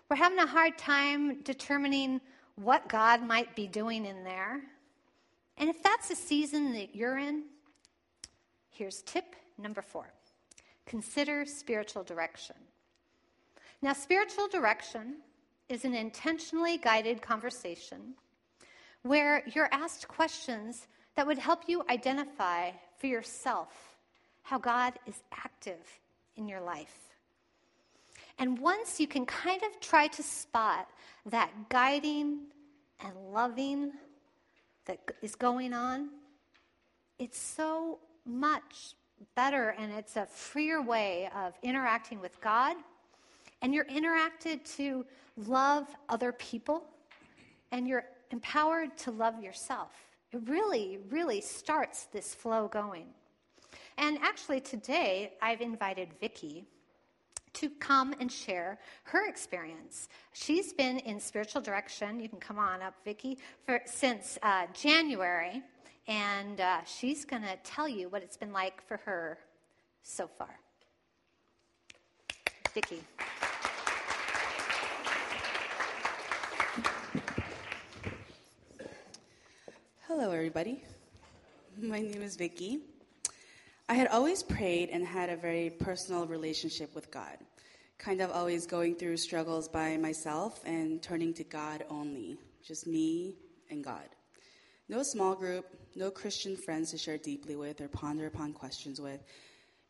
We're 0.10 0.18
having 0.18 0.40
a 0.40 0.46
hard 0.46 0.78
time 0.78 1.42
determining 1.42 2.22
what 2.56 2.88
God 2.88 3.26
might 3.26 3.56
be 3.56 3.68
doing 3.68 4.06
in 4.06 4.24
there. 4.24 4.62
And 5.58 5.70
if 5.70 5.82
that's 5.84 6.10
the 6.10 6.16
season 6.16 6.74
that 6.74 6.96
you're 6.96 7.18
in, 7.18 7.44
here's 8.70 9.02
tip 9.04 9.36
number 9.58 9.82
four 9.82 10.12
consider 10.86 11.46
spiritual 11.46 12.04
direction. 12.04 12.56
Now, 13.82 13.94
spiritual 13.94 14.48
direction 14.48 15.18
is 15.70 15.86
an 15.86 15.94
intentionally 15.94 16.78
guided 16.78 17.22
conversation 17.22 18.16
where 19.04 19.44
you're 19.56 19.70
asked 19.72 20.08
questions 20.08 20.88
that 21.16 21.26
would 21.26 21.38
help 21.38 21.64
you 21.68 21.84
identify 21.90 22.72
for 22.98 23.08
yourself 23.08 23.98
how 24.44 24.58
God 24.58 24.94
is 25.08 25.24
active 25.32 26.00
in 26.36 26.48
your 26.48 26.62
life. 26.62 27.11
And 28.42 28.58
once 28.58 29.00
you 29.00 29.06
can 29.06 29.28
kind 29.28 29.62
of 29.62 29.80
try 29.80 30.08
to 30.08 30.24
spot 30.24 30.90
that 31.28 31.52
guiding 31.70 32.48
and 33.00 33.14
loving 33.32 33.92
that 34.86 35.00
is 35.22 35.36
going 35.36 35.74
on, 35.74 36.10
it's 37.20 37.40
so 37.40 38.00
much 38.26 38.96
better 39.36 39.76
and 39.78 39.92
it's 39.92 40.16
a 40.16 40.26
freer 40.26 40.82
way 40.82 41.30
of 41.36 41.54
interacting 41.62 42.20
with 42.20 42.42
God. 42.42 42.78
And 43.62 43.76
you're 43.76 43.86
interacted 43.86 44.66
to 44.78 45.06
love 45.38 45.86
other 46.10 46.32
people 46.32 46.86
and 47.72 47.88
you're 47.88 48.06
empowered 48.32 48.98
to 48.98 49.12
love 49.12 49.40
yourself. 49.40 49.92
It 50.32 50.42
really, 50.48 50.98
really 51.12 51.42
starts 51.42 52.06
this 52.06 52.34
flow 52.34 52.68
going. 52.68 53.06
And 54.00 54.18
actually, 54.24 54.62
today 54.62 55.34
I've 55.44 55.62
invited 55.62 56.10
Vicki 56.20 56.66
to 57.54 57.70
come 57.70 58.14
and 58.20 58.32
share 58.32 58.80
her 59.04 59.28
experience. 59.28 60.10
She's 60.34 60.74
been 60.74 61.00
in 61.00 61.20
spiritual 61.20 61.62
direction. 61.62 62.20
You 62.20 62.30
can 62.30 62.40
come 62.40 62.58
on 62.58 62.82
up, 62.82 62.96
Vicki, 63.04 63.38
for 63.66 63.82
since 63.86 64.38
uh, 64.44 64.68
January, 64.74 65.62
and 66.08 66.60
uh, 66.62 66.84
she's 66.86 67.26
going 67.26 67.44
to 67.44 67.58
tell 67.64 67.88
you 67.88 68.10
what 68.10 68.22
it's 68.24 68.38
been 68.38 68.54
like 68.54 68.86
for 68.88 68.98
her 68.98 69.38
so 70.04 70.28
far. 70.28 70.60
Vicki. 72.74 73.04
Hello, 80.08 80.32
everybody. 80.32 80.84
My 81.82 82.00
name 82.00 82.22
is 82.22 82.36
Vicki. 82.36 82.82
I 83.92 83.96
had 83.96 84.08
always 84.08 84.42
prayed 84.42 84.88
and 84.88 85.06
had 85.06 85.30
a 85.30 85.36
very 85.36 85.70
personal 85.70 86.26
relationship 86.26 86.96
with 86.96 87.12
God, 87.12 87.38
kind 87.98 88.22
of 88.22 88.32
always 88.32 88.66
going 88.66 88.96
through 88.96 89.18
struggles 89.18 89.68
by 89.68 89.98
myself 89.98 90.62
and 90.66 91.04
turning 91.04 91.34
to 91.34 91.44
God 91.44 91.84
only, 91.90 92.38
just 92.66 92.88
me 92.88 93.36
and 93.70 93.84
God. 93.84 94.08
No 94.88 95.04
small 95.04 95.36
group, 95.36 95.66
no 95.94 96.10
Christian 96.10 96.56
friends 96.56 96.92
to 96.92 96.98
share 96.98 97.18
deeply 97.18 97.58
with 97.58 97.82
or 97.82 97.90
ponder 97.90 98.28
upon 98.28 98.54
questions 98.54 99.02
with, 99.02 99.26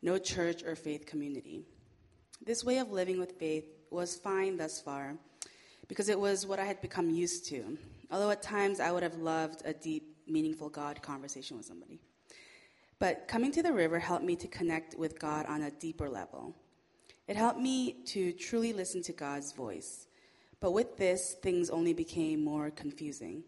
no 0.02 0.18
church 0.18 0.64
or 0.64 0.74
faith 0.74 1.06
community. 1.06 1.62
This 2.44 2.64
way 2.64 2.78
of 2.78 2.90
living 2.90 3.20
with 3.20 3.38
faith 3.38 3.66
was 3.92 4.16
fine 4.16 4.56
thus 4.56 4.80
far 4.80 5.14
because 5.86 6.08
it 6.08 6.18
was 6.18 6.44
what 6.44 6.58
I 6.58 6.64
had 6.64 6.80
become 6.80 7.08
used 7.08 7.46
to, 7.50 7.78
although 8.10 8.30
at 8.30 8.42
times 8.42 8.80
I 8.80 8.90
would 8.90 9.04
have 9.04 9.18
loved 9.18 9.62
a 9.64 9.72
deep 9.72 10.16
meaningful 10.26 10.70
God 10.70 11.00
conversation 11.02 11.56
with 11.56 11.66
somebody. 11.66 12.00
But 13.02 13.26
coming 13.26 13.50
to 13.50 13.64
the 13.64 13.72
river 13.72 13.98
helped 13.98 14.24
me 14.24 14.36
to 14.36 14.46
connect 14.46 14.96
with 14.96 15.18
God 15.18 15.44
on 15.46 15.62
a 15.62 15.72
deeper 15.72 16.08
level. 16.08 16.54
It 17.26 17.34
helped 17.34 17.58
me 17.58 17.94
to 18.04 18.30
truly 18.30 18.72
listen 18.72 19.02
to 19.02 19.12
God's 19.12 19.50
voice. 19.50 20.06
But 20.60 20.70
with 20.70 20.96
this, 20.98 21.34
things 21.42 21.68
only 21.68 21.94
became 21.94 22.44
more 22.44 22.70
confusing. 22.70 23.42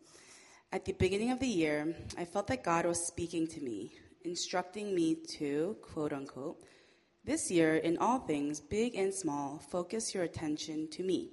At 0.72 0.84
the 0.84 0.90
beginning 0.94 1.30
of 1.30 1.38
the 1.38 1.46
year, 1.46 1.94
I 2.18 2.24
felt 2.24 2.48
that 2.48 2.64
God 2.64 2.84
was 2.84 3.06
speaking 3.06 3.46
to 3.46 3.60
me, 3.60 3.92
instructing 4.24 4.92
me 4.92 5.14
to, 5.38 5.76
quote 5.82 6.12
unquote, 6.12 6.60
this 7.24 7.48
year, 7.48 7.76
in 7.76 7.96
all 7.98 8.18
things, 8.18 8.60
big 8.60 8.96
and 8.96 9.14
small, 9.14 9.60
focus 9.70 10.12
your 10.12 10.24
attention 10.24 10.88
to 10.90 11.04
me. 11.04 11.30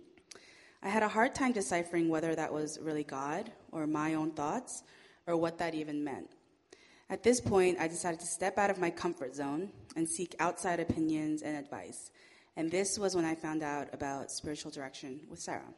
I 0.84 0.90
had 0.90 1.02
a 1.02 1.08
hard 1.08 1.34
time 1.34 1.54
deciphering 1.54 2.08
whether 2.08 2.36
that 2.36 2.54
was 2.54 2.78
really 2.84 3.04
God 3.04 3.52
or 3.72 3.88
my 3.88 4.14
own 4.14 4.30
thoughts 4.30 4.84
or 5.26 5.36
what 5.38 5.58
that 5.58 5.74
even 5.74 6.04
meant. 6.04 6.30
At 7.12 7.24
this 7.24 7.42
point, 7.42 7.78
I 7.78 7.90
decided 7.90 8.22
to 8.22 8.26
step 8.26 8.58
out 8.58 8.70
of 8.70 8.80
my 8.80 8.90
comfort 8.90 9.36
zone 9.36 9.70
and 9.98 10.08
seek 10.08 10.34
outside 10.40 10.80
opinions 10.80 11.42
and 11.42 11.58
advice. 11.58 12.10
And 12.56 12.72
this 12.72 12.98
was 12.98 13.18
when 13.18 13.26
I 13.26 13.36
found 13.36 13.64
out 13.64 13.90
about 13.94 14.32
spiritual 14.32 14.72
direction 14.72 15.20
with 15.30 15.40
Sara. 15.40 15.74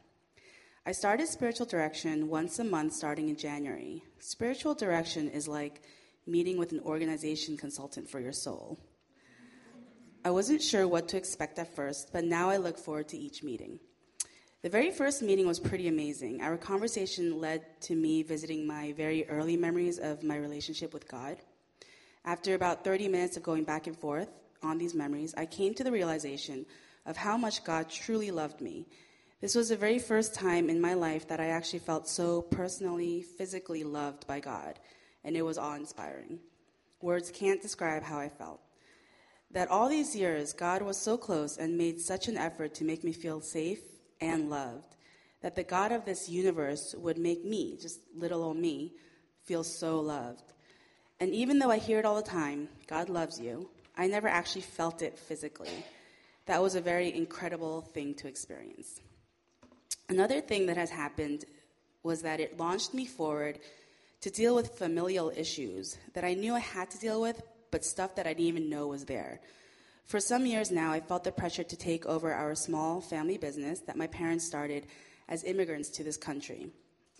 I 0.86 0.92
started 0.92 1.26
spiritual 1.26 1.66
direction 1.66 2.28
once 2.28 2.60
a 2.60 2.64
month 2.64 2.92
starting 2.92 3.30
in 3.30 3.36
January. 3.36 4.04
Spiritual 4.20 4.74
direction 4.74 5.28
is 5.28 5.48
like 5.48 5.82
meeting 6.24 6.56
with 6.56 6.70
an 6.70 6.80
organization 6.84 7.56
consultant 7.56 8.08
for 8.08 8.20
your 8.20 8.32
soul. 8.32 8.78
I 10.24 10.30
wasn't 10.30 10.62
sure 10.62 10.86
what 10.86 11.08
to 11.08 11.16
expect 11.16 11.58
at 11.58 11.74
first, 11.74 12.12
but 12.12 12.22
now 12.22 12.48
I 12.48 12.58
look 12.58 12.78
forward 12.78 13.08
to 13.08 13.18
each 13.18 13.42
meeting. 13.42 13.80
The 14.64 14.70
very 14.70 14.90
first 14.92 15.20
meeting 15.20 15.46
was 15.46 15.60
pretty 15.60 15.88
amazing. 15.88 16.40
Our 16.40 16.56
conversation 16.56 17.38
led 17.38 17.82
to 17.82 17.94
me 17.94 18.22
visiting 18.22 18.66
my 18.66 18.92
very 18.92 19.28
early 19.28 19.58
memories 19.58 19.98
of 19.98 20.22
my 20.22 20.36
relationship 20.36 20.94
with 20.94 21.06
God. 21.06 21.36
After 22.24 22.54
about 22.54 22.82
30 22.82 23.08
minutes 23.08 23.36
of 23.36 23.42
going 23.42 23.64
back 23.64 23.86
and 23.86 23.94
forth 23.94 24.30
on 24.62 24.78
these 24.78 24.94
memories, 24.94 25.34
I 25.36 25.44
came 25.44 25.74
to 25.74 25.84
the 25.84 25.92
realization 25.92 26.64
of 27.04 27.18
how 27.18 27.36
much 27.36 27.62
God 27.62 27.90
truly 27.90 28.30
loved 28.30 28.62
me. 28.62 28.86
This 29.42 29.54
was 29.54 29.68
the 29.68 29.76
very 29.76 29.98
first 29.98 30.34
time 30.34 30.70
in 30.70 30.80
my 30.80 30.94
life 30.94 31.28
that 31.28 31.40
I 31.40 31.48
actually 31.48 31.80
felt 31.80 32.08
so 32.08 32.40
personally, 32.40 33.20
physically 33.20 33.84
loved 33.84 34.26
by 34.26 34.40
God, 34.40 34.78
and 35.24 35.36
it 35.36 35.42
was 35.42 35.58
awe 35.58 35.74
inspiring. 35.74 36.38
Words 37.02 37.30
can't 37.30 37.60
describe 37.60 38.02
how 38.02 38.18
I 38.18 38.30
felt. 38.30 38.62
That 39.50 39.68
all 39.68 39.90
these 39.90 40.16
years, 40.16 40.54
God 40.54 40.80
was 40.80 40.96
so 40.96 41.18
close 41.18 41.58
and 41.58 41.76
made 41.76 42.00
such 42.00 42.28
an 42.28 42.38
effort 42.38 42.72
to 42.76 42.84
make 42.84 43.04
me 43.04 43.12
feel 43.12 43.42
safe 43.42 43.82
and 44.20 44.50
loved. 44.50 44.96
That 45.42 45.54
the 45.54 45.62
God 45.62 45.92
of 45.92 46.04
this 46.04 46.28
universe 46.28 46.94
would 46.96 47.18
make 47.18 47.44
me, 47.44 47.76
just 47.80 48.00
little 48.16 48.42
old 48.42 48.56
me, 48.56 48.92
feel 49.44 49.62
so 49.62 50.00
loved. 50.00 50.52
And 51.20 51.32
even 51.34 51.58
though 51.58 51.70
I 51.70 51.78
hear 51.78 51.98
it 51.98 52.04
all 52.04 52.16
the 52.16 52.22
time, 52.22 52.68
God 52.86 53.08
loves 53.08 53.38
you, 53.40 53.68
I 53.96 54.06
never 54.06 54.28
actually 54.28 54.62
felt 54.62 55.02
it 55.02 55.18
physically. 55.18 55.84
That 56.46 56.62
was 56.62 56.74
a 56.74 56.80
very 56.80 57.14
incredible 57.14 57.82
thing 57.82 58.14
to 58.14 58.28
experience. 58.28 59.00
Another 60.08 60.40
thing 60.40 60.66
that 60.66 60.76
has 60.76 60.90
happened 60.90 61.44
was 62.02 62.22
that 62.22 62.40
it 62.40 62.58
launched 62.58 62.92
me 62.92 63.06
forward 63.06 63.58
to 64.20 64.30
deal 64.30 64.54
with 64.54 64.78
familial 64.78 65.32
issues 65.36 65.96
that 66.14 66.24
I 66.24 66.34
knew 66.34 66.54
I 66.54 66.60
had 66.60 66.90
to 66.90 66.98
deal 66.98 67.20
with, 67.20 67.42
but 67.70 67.84
stuff 67.84 68.14
that 68.16 68.26
I 68.26 68.34
didn't 68.34 68.48
even 68.48 68.70
know 68.70 68.88
was 68.88 69.04
there. 69.04 69.40
For 70.04 70.20
some 70.20 70.44
years 70.44 70.70
now, 70.70 70.92
I 70.92 71.00
felt 71.00 71.24
the 71.24 71.32
pressure 71.32 71.64
to 71.64 71.76
take 71.76 72.04
over 72.06 72.32
our 72.32 72.54
small 72.54 73.00
family 73.00 73.38
business 73.38 73.80
that 73.80 73.96
my 73.96 74.06
parents 74.06 74.44
started 74.44 74.86
as 75.28 75.44
immigrants 75.44 75.88
to 75.90 76.04
this 76.04 76.18
country. 76.18 76.68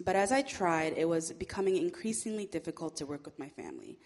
But 0.01 0.17
as 0.17 0.33
I 0.33 0.43
tried, 0.43 0.95
it 0.97 1.09
was 1.09 1.33
becoming 1.33 1.77
increasingly 1.77 2.47
difficult 2.47 2.97
to 2.97 3.07
work 3.07 3.25
with 3.25 3.39
my 3.39 3.49
family. 3.49 3.99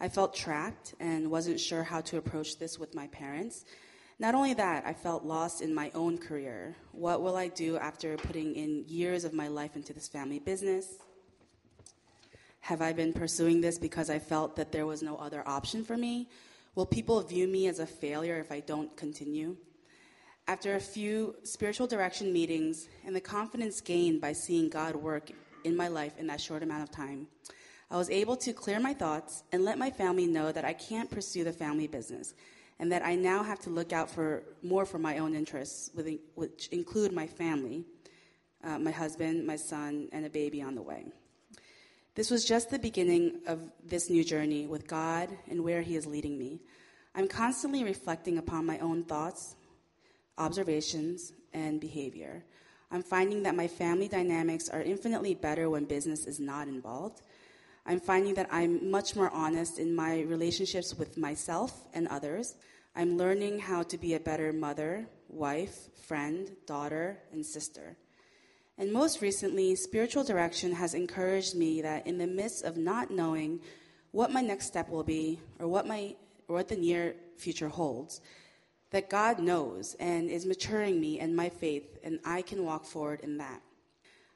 I 0.00 0.08
felt 0.08 0.34
trapped 0.34 0.94
and 1.00 1.30
wasn't 1.30 1.60
sure 1.60 1.82
how 1.82 2.00
to 2.02 2.16
approach 2.16 2.58
this 2.58 2.78
with 2.78 2.94
my 2.94 3.08
parents. 3.08 3.64
Not 4.18 4.34
only 4.34 4.54
that, 4.54 4.86
I 4.86 4.94
felt 4.94 5.24
lost 5.24 5.60
in 5.60 5.74
my 5.74 5.90
own 5.94 6.18
career. 6.18 6.76
What 6.92 7.20
will 7.20 7.36
I 7.36 7.48
do 7.48 7.76
after 7.76 8.16
putting 8.16 8.54
in 8.54 8.84
years 8.86 9.24
of 9.24 9.34
my 9.34 9.48
life 9.48 9.76
into 9.76 9.92
this 9.92 10.08
family 10.08 10.38
business? 10.38 10.94
Have 12.60 12.80
I 12.80 12.92
been 12.92 13.12
pursuing 13.12 13.60
this 13.60 13.76
because 13.76 14.08
I 14.08 14.18
felt 14.18 14.56
that 14.56 14.72
there 14.72 14.86
was 14.86 15.02
no 15.02 15.16
other 15.16 15.46
option 15.46 15.84
for 15.84 15.96
me? 15.96 16.28
Will 16.74 16.86
people 16.86 17.20
view 17.20 17.46
me 17.46 17.68
as 17.68 17.78
a 17.78 17.86
failure 17.86 18.40
if 18.40 18.50
I 18.50 18.58
don't 18.58 18.96
continue? 18.96 19.56
After 20.48 20.74
a 20.74 20.80
few 20.80 21.36
spiritual 21.44 21.86
direction 21.86 22.32
meetings 22.32 22.88
and 23.06 23.14
the 23.14 23.20
confidence 23.20 23.80
gained 23.80 24.20
by 24.20 24.32
seeing 24.32 24.68
God 24.68 24.96
work 24.96 25.30
in 25.62 25.76
my 25.76 25.86
life 25.86 26.18
in 26.18 26.26
that 26.26 26.40
short 26.40 26.64
amount 26.64 26.82
of 26.82 26.90
time, 26.90 27.28
I 27.92 27.96
was 27.96 28.10
able 28.10 28.36
to 28.38 28.52
clear 28.52 28.80
my 28.80 28.92
thoughts 28.92 29.44
and 29.52 29.64
let 29.64 29.78
my 29.78 29.88
family 29.88 30.26
know 30.26 30.50
that 30.50 30.64
I 30.64 30.72
can't 30.72 31.08
pursue 31.08 31.44
the 31.44 31.52
family 31.52 31.86
business 31.86 32.34
and 32.80 32.90
that 32.90 33.04
I 33.04 33.14
now 33.14 33.44
have 33.44 33.60
to 33.60 33.70
look 33.70 33.92
out 33.92 34.10
for 34.10 34.42
more 34.62 34.84
for 34.84 34.98
my 34.98 35.18
own 35.18 35.32
interests, 35.32 35.90
which 36.34 36.68
include 36.72 37.12
my 37.12 37.28
family, 37.28 37.84
uh, 38.64 38.80
my 38.80 38.90
husband, 38.90 39.46
my 39.46 39.56
son, 39.56 40.08
and 40.10 40.26
a 40.26 40.30
baby 40.30 40.60
on 40.60 40.74
the 40.74 40.82
way. 40.82 41.04
This 42.14 42.30
was 42.30 42.44
just 42.44 42.70
the 42.70 42.78
beginning 42.78 43.40
of 43.48 43.72
this 43.84 44.08
new 44.08 44.22
journey 44.22 44.66
with 44.66 44.86
God 44.86 45.28
and 45.50 45.64
where 45.64 45.82
He 45.82 45.96
is 45.96 46.06
leading 46.06 46.38
me. 46.38 46.60
I'm 47.12 47.26
constantly 47.26 47.82
reflecting 47.82 48.38
upon 48.38 48.66
my 48.66 48.78
own 48.78 49.02
thoughts, 49.02 49.56
observations, 50.38 51.32
and 51.52 51.80
behavior. 51.80 52.44
I'm 52.92 53.02
finding 53.02 53.42
that 53.42 53.56
my 53.56 53.66
family 53.66 54.06
dynamics 54.06 54.68
are 54.68 54.80
infinitely 54.80 55.34
better 55.34 55.68
when 55.68 55.86
business 55.86 56.26
is 56.26 56.38
not 56.38 56.68
involved. 56.68 57.22
I'm 57.84 57.98
finding 57.98 58.34
that 58.34 58.48
I'm 58.52 58.92
much 58.92 59.16
more 59.16 59.30
honest 59.30 59.80
in 59.80 59.96
my 59.96 60.20
relationships 60.20 60.94
with 60.94 61.18
myself 61.18 61.84
and 61.94 62.06
others. 62.06 62.54
I'm 62.94 63.18
learning 63.18 63.58
how 63.58 63.82
to 63.82 63.98
be 63.98 64.14
a 64.14 64.20
better 64.20 64.52
mother, 64.52 65.08
wife, 65.28 65.88
friend, 66.06 66.48
daughter, 66.64 67.18
and 67.32 67.44
sister. 67.44 67.96
And 68.76 68.92
most 68.92 69.22
recently, 69.22 69.76
spiritual 69.76 70.24
direction 70.24 70.72
has 70.72 70.94
encouraged 70.94 71.54
me 71.54 71.82
that 71.82 72.06
in 72.06 72.18
the 72.18 72.26
midst 72.26 72.64
of 72.64 72.76
not 72.76 73.10
knowing 73.10 73.60
what 74.10 74.32
my 74.32 74.40
next 74.40 74.66
step 74.66 74.88
will 74.88 75.04
be 75.04 75.38
or 75.58 75.68
what, 75.68 75.86
my, 75.86 76.16
or 76.48 76.56
what 76.56 76.68
the 76.68 76.76
near 76.76 77.14
future 77.36 77.68
holds, 77.68 78.20
that 78.90 79.10
God 79.10 79.38
knows 79.38 79.94
and 80.00 80.30
is 80.30 80.46
maturing 80.46 81.00
me 81.00 81.20
and 81.20 81.34
my 81.34 81.48
faith, 81.48 81.98
and 82.02 82.18
I 82.24 82.42
can 82.42 82.64
walk 82.64 82.84
forward 82.84 83.20
in 83.20 83.38
that. 83.38 83.60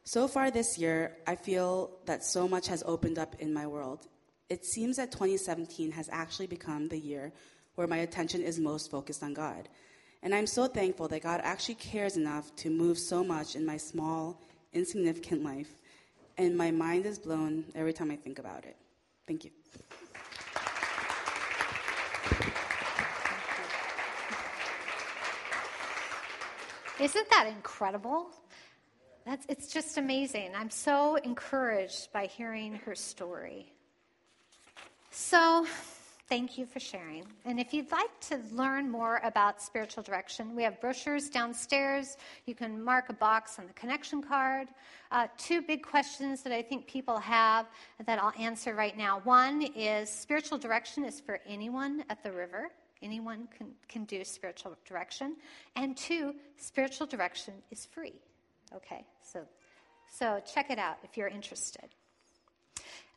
So 0.05 0.27
far 0.27 0.51
this 0.51 0.79
year, 0.79 1.17
I 1.27 1.37
feel 1.37 1.91
that 2.07 2.25
so 2.25 2.49
much 2.49 2.69
has 2.69 2.83
opened 2.87 3.19
up 3.19 3.37
in 3.41 3.53
my 3.53 3.67
world. 3.67 4.07
It 4.49 4.65
seems 4.65 4.97
that 4.97 5.13
2017 5.13 5.93
has 5.93 6.09
actually 6.11 6.47
become 6.47 6.89
the 6.89 6.99
year 6.99 7.33
where 7.75 7.87
my 7.87 7.99
attention 7.99 8.43
is 8.43 8.59
most 8.59 8.91
focused 8.91 9.23
on 9.23 9.35
God. 9.35 9.69
And 10.23 10.35
I'm 10.35 10.47
so 10.47 10.67
thankful 10.67 11.09
that 11.09 11.23
God 11.23 11.41
actually 11.45 11.77
cares 11.77 12.17
enough 12.17 12.55
to 12.57 12.71
move 12.71 12.99
so 12.99 13.23
much 13.23 13.55
in 13.55 13.65
my 13.65 13.77
small, 13.77 14.41
insignificant 14.73 15.45
life. 15.45 15.71
And 16.37 16.57
my 16.57 16.71
mind 16.71 17.07
is 17.07 17.19
blown 17.19 17.65
every 17.75 17.93
time 17.93 18.11
I 18.11 18.17
think 18.17 18.39
about 18.39 18.65
it. 18.65 18.77
Thank 19.27 19.45
you. 19.45 19.51
Isn't 27.01 27.31
that 27.31 27.47
incredible? 27.47 28.31
That's, 29.25 29.47
it's 29.49 29.73
just 29.73 29.99
amazing. 29.99 30.51
I'm 30.57 30.71
so 30.71 31.15
encouraged 31.17 32.13
by 32.13 32.27
hearing 32.27 32.75
her 32.87 32.95
story. 32.95 33.73
So, 35.11 35.67
Thank 36.29 36.59
you 36.59 36.67
for 36.67 36.79
sharing. 36.79 37.25
And 37.47 37.59
if 37.59 37.73
you'd 37.73 37.91
like 37.91 38.21
to 38.29 38.39
learn 38.53 38.91
more 38.91 39.19
about 39.25 39.63
spiritual 39.63 40.03
direction, 40.03 40.55
we 40.55 40.63
have 40.63 40.79
brochures 40.79 41.31
downstairs. 41.31 42.19
You 42.45 42.55
can 42.55 42.85
mark 42.85 43.09
a 43.09 43.15
box 43.15 43.59
on 43.59 43.67
the 43.67 43.73
connection 43.73 44.23
card. 44.23 44.69
Uh, 45.11 45.29
two 45.39 45.63
big 45.63 45.83
questions 45.83 46.43
that 46.43 46.53
I 46.53 46.61
think 46.61 46.87
people 46.87 47.17
have 47.17 47.65
that 48.05 48.23
I'll 48.23 48.35
answer 48.39 48.75
right 48.75 48.95
now. 48.95 49.23
One 49.25 49.63
is 49.75 50.11
spiritual 50.11 50.59
direction 50.59 51.03
is 51.07 51.19
for 51.19 51.41
anyone 51.47 52.05
at 52.11 52.23
the 52.23 52.31
river. 52.31 52.69
Anyone 53.01 53.49
can, 53.57 53.69
can 53.89 54.05
do 54.05 54.23
spiritual 54.23 54.77
direction. 54.87 55.35
And 55.77 55.97
two, 55.97 56.35
spiritual 56.59 57.07
direction 57.07 57.55
is 57.71 57.87
free. 57.87 58.21
Okay, 58.77 59.07
so, 59.23 59.47
so 60.11 60.43
check 60.53 60.71
it 60.71 60.79
out 60.79 60.99
if 61.03 61.17
you're 61.17 61.29
interested 61.29 61.89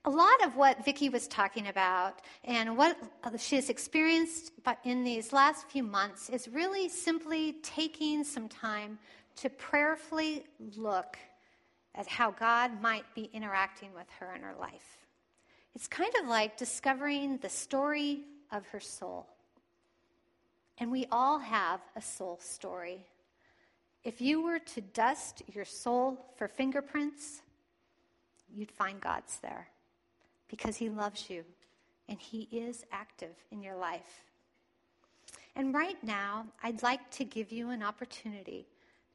a 0.04 0.10
lot 0.10 0.44
of 0.44 0.56
what 0.56 0.84
Vicki 0.84 1.10
was 1.10 1.28
talking 1.28 1.68
about 1.68 2.22
and 2.44 2.76
what 2.76 2.98
she 3.38 3.56
has 3.56 3.70
experienced 3.70 4.52
in 4.84 5.04
these 5.04 5.32
last 5.32 5.70
few 5.70 5.84
months 5.84 6.30
is 6.30 6.48
really 6.48 6.90
simply 6.90 7.54
taking 7.62 8.24
some 8.24 8.50
time 8.50 8.98
to 9.36 9.50
prayerfully 9.50 10.44
look 10.76 11.18
at 11.94 12.08
how 12.08 12.32
God 12.32 12.82
might 12.82 13.06
be 13.14 13.30
interacting 13.32 13.94
with 13.94 14.08
her 14.20 14.34
in 14.34 14.42
her 14.42 14.56
life. 14.60 15.06
It's 15.76 15.88
kind 15.88 16.12
of 16.20 16.28
like 16.28 16.58
discovering 16.58 17.38
the 17.38 17.50
story 17.50 18.22
of 18.52 18.66
her 18.68 18.80
soul. 18.80 19.28
And 20.80 20.92
we 20.92 21.06
all 21.12 21.38
have 21.38 21.80
a 21.96 22.02
soul 22.02 22.40
story. 22.42 23.06
If 24.04 24.20
you 24.20 24.42
were 24.42 24.60
to 24.60 24.82
dust 24.82 25.44
your 25.54 25.66
soul 25.66 26.26
for 26.38 26.48
fingerprints, 26.48 27.44
you'd 28.52 28.72
find 28.72 29.00
God's 29.00 29.38
there 29.40 29.68
because 30.52 30.76
He 30.76 30.90
loves 30.90 31.30
you 31.30 31.44
and 32.08 32.20
He 32.20 32.48
is 32.52 32.86
active 32.92 33.36
in 33.52 33.64
your 33.64 33.76
life. 33.76 34.26
And 35.56 35.74
right 35.74 36.02
now, 36.04 36.46
I'd 36.62 36.84
like 36.84 37.10
to 37.12 37.26
give 37.26 37.52
you 37.52 37.72
an 37.72 37.82
opportunity 37.82 38.68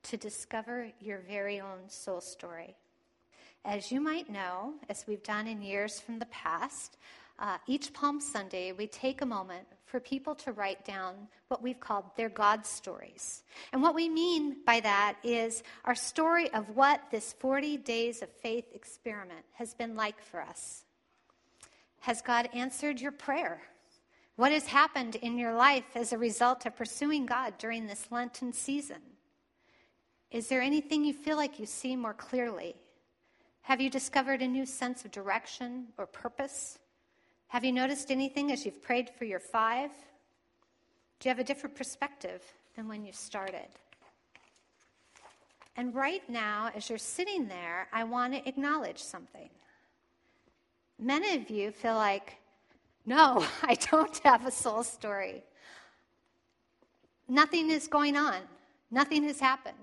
to 0.05 0.17
discover 0.17 0.89
your 1.01 1.19
very 1.19 1.61
own 1.61 1.89
soul 1.89 2.21
story. 2.21 2.75
As 3.65 3.91
you 3.93 4.01
might 4.01 4.31
know, 4.31 4.75
as 4.89 5.05
we've 5.07 5.23
done 5.23 5.47
in 5.47 5.61
years 5.61 6.01
from 6.01 6.19
the 6.19 6.27
past, 6.27 6.97
uh, 7.39 7.59
each 7.67 7.93
Palm 7.93 8.21
Sunday 8.21 8.73
we 8.73 8.87
take 8.87 9.21
a 9.21 9.27
moment 9.27 9.67
for 9.85 10.01
people 10.01 10.35
to 10.37 10.53
write 10.53 10.85
down 10.85 11.15
what 11.49 11.63
we've 11.63 11.81
called 11.81 12.05
their 12.17 12.29
God 12.29 12.65
stories. 12.65 13.43
And 13.73 13.83
what 13.83 13.95
we 13.95 14.09
mean 14.09 14.57
by 14.65 14.81
that 14.81 15.17
is 15.23 15.63
our 15.85 15.95
story 15.95 16.53
of 16.55 16.77
what 16.77 17.03
this 17.11 17.35
40 17.35 17.77
days 17.79 18.23
of 18.23 18.31
faith 18.31 18.65
experiment 18.75 19.45
has 19.55 19.75
been 19.75 19.97
like 19.97 20.21
for 20.23 20.41
us. 20.41 20.86
Has 22.07 22.23
God 22.23 22.49
answered 22.55 23.01
your 23.01 23.11
prayer? 23.11 23.61
What 24.37 24.53
has 24.53 24.69
happened 24.69 25.17
in 25.17 25.37
your 25.37 25.55
life 25.55 25.97
as 25.97 26.13
a 26.13 26.19
result 26.19 26.65
of 26.65 26.77
pursuing 26.77 27.27
God 27.27 27.55
during 27.59 27.89
this 27.89 28.07
Lenten 28.13 28.53
season? 28.53 29.03
Is 30.31 30.47
there 30.47 30.61
anything 30.61 31.05
you 31.05 31.13
feel 31.13 31.37
like 31.37 31.59
you 31.59 31.67
see 31.67 31.97
more 31.97 32.15
clearly? 32.15 32.77
Have 33.63 33.81
you 33.81 33.91
discovered 33.91 34.41
a 34.41 34.47
new 34.47 34.65
sense 34.65 35.05
of 35.05 35.11
direction 35.11 35.89
or 35.99 36.07
purpose? 36.07 36.79
Have 37.49 37.65
you 37.65 37.73
noticed 37.73 38.13
anything 38.13 38.53
as 38.53 38.65
you've 38.65 38.83
prayed 38.83 39.11
for 39.11 39.25
your 39.25 39.41
five? 39.41 39.91
Do 41.19 41.29
you 41.29 41.31
have 41.31 41.41
a 41.41 41.45
different 41.45 41.75
perspective 41.75 42.41
than 42.77 42.87
when 42.87 43.05
you 43.05 43.13
started? 43.13 43.67
And 45.77 45.93
right 45.93 46.23
now, 46.31 46.71
as 46.73 46.89
you're 46.89 46.99
sitting 46.99 47.49
there, 47.49 47.89
I 47.93 48.05
want 48.05 48.33
to 48.33 48.49
acknowledge 48.49 49.03
something. 49.03 49.51
Many 50.99 51.37
of 51.37 51.51
you 51.51 51.71
feel 51.71 51.95
like, 51.95 52.37
no, 53.07 53.45
I 53.63 53.75
don't 53.75 54.17
have 54.19 54.47
a 54.47 54.51
soul 54.51 54.83
story. 54.83 55.45
Nothing 57.29 57.71
is 57.71 57.89
going 57.89 58.17
on, 58.17 58.41
nothing 58.91 59.25
has 59.25 59.41
happened. 59.41 59.75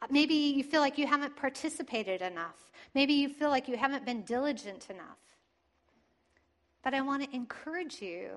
Uh, 0.00 0.06
maybe 0.10 0.34
you 0.34 0.62
feel 0.62 0.80
like 0.80 0.98
you 0.98 1.06
haven't 1.06 1.36
participated 1.36 2.22
enough. 2.22 2.70
Maybe 2.94 3.14
you 3.14 3.28
feel 3.28 3.50
like 3.50 3.68
you 3.68 3.76
haven't 3.76 4.04
been 4.04 4.22
diligent 4.22 4.88
enough. 4.90 5.18
But 6.82 6.94
I 6.94 7.00
want 7.00 7.24
to 7.24 7.34
encourage 7.34 8.00
you 8.00 8.28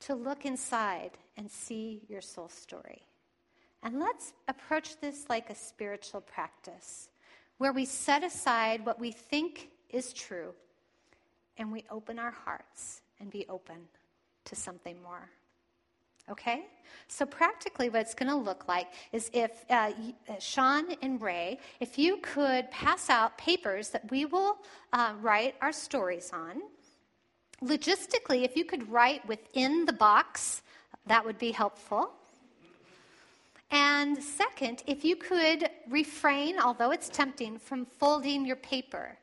to 0.00 0.14
look 0.14 0.44
inside 0.44 1.12
and 1.36 1.50
see 1.50 2.02
your 2.08 2.20
soul 2.20 2.48
story. 2.48 3.02
And 3.82 4.00
let's 4.00 4.32
approach 4.48 4.98
this 5.00 5.26
like 5.28 5.50
a 5.50 5.54
spiritual 5.54 6.22
practice 6.22 7.08
where 7.58 7.72
we 7.72 7.84
set 7.84 8.24
aside 8.24 8.84
what 8.84 8.98
we 8.98 9.12
think 9.12 9.68
is 9.90 10.12
true 10.12 10.54
and 11.58 11.70
we 11.70 11.84
open 11.90 12.18
our 12.18 12.30
hearts 12.30 13.02
and 13.20 13.30
be 13.30 13.46
open 13.48 13.76
to 14.44 14.56
something 14.56 15.00
more. 15.02 15.30
Okay? 16.30 16.64
So, 17.08 17.26
practically, 17.26 17.90
what 17.90 18.00
it's 18.00 18.14
going 18.14 18.30
to 18.30 18.36
look 18.36 18.66
like 18.66 18.88
is 19.12 19.30
if 19.34 19.64
uh, 19.68 19.92
uh, 20.28 20.38
Sean 20.38 20.84
and 21.02 21.20
Ray, 21.20 21.58
if 21.80 21.98
you 21.98 22.16
could 22.18 22.70
pass 22.70 23.10
out 23.10 23.36
papers 23.36 23.90
that 23.90 24.10
we 24.10 24.24
will 24.24 24.58
uh, 24.92 25.12
write 25.20 25.54
our 25.60 25.72
stories 25.72 26.30
on. 26.32 26.62
Logistically, 27.62 28.44
if 28.44 28.56
you 28.56 28.64
could 28.64 28.90
write 28.90 29.26
within 29.28 29.84
the 29.84 29.92
box, 29.92 30.62
that 31.06 31.24
would 31.24 31.38
be 31.38 31.52
helpful. 31.52 32.10
And 33.70 34.22
second, 34.22 34.82
if 34.86 35.04
you 35.04 35.16
could 35.16 35.68
refrain, 35.88 36.58
although 36.58 36.90
it's 36.90 37.08
tempting, 37.08 37.58
from 37.58 37.84
folding 37.84 38.46
your 38.46 38.56
paper. 38.56 39.18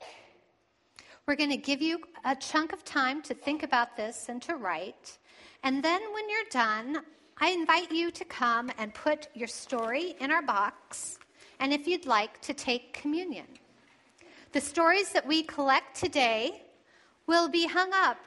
We're 1.28 1.36
going 1.36 1.52
to 1.52 1.58
give 1.58 1.82
you 1.82 2.02
a 2.26 2.36
chunk 2.36 2.74
of 2.74 2.84
time 2.84 3.22
to 3.24 3.34
think 3.34 3.64
about 3.64 3.96
this 3.96 4.26
and 4.28 4.42
to 4.42 4.56
write. 4.56 5.18
And 5.64 5.84
then 5.84 6.02
when 6.14 6.30
you're 6.30 6.50
done, 6.50 7.02
I 7.40 7.50
invite 7.52 7.92
you 7.92 8.12
to 8.12 8.26
come 8.26 8.72
and 8.78 8.94
put 8.94 9.28
your 9.34 9.48
story 9.48 10.16
in 10.20 10.32
our 10.32 10.42
box, 10.42 11.20
and 11.60 11.74
if 11.74 11.88
you'd 11.88 12.06
like 12.06 12.42
to 12.42 12.54
take 12.54 12.94
communion. 12.94 13.46
The 14.52 14.62
stories 14.62 15.12
that 15.14 15.26
we 15.26 15.44
collect 15.44 15.96
today 15.96 16.64
will 17.28 17.48
be 17.48 17.68
hung 17.68 17.92
up 17.94 18.18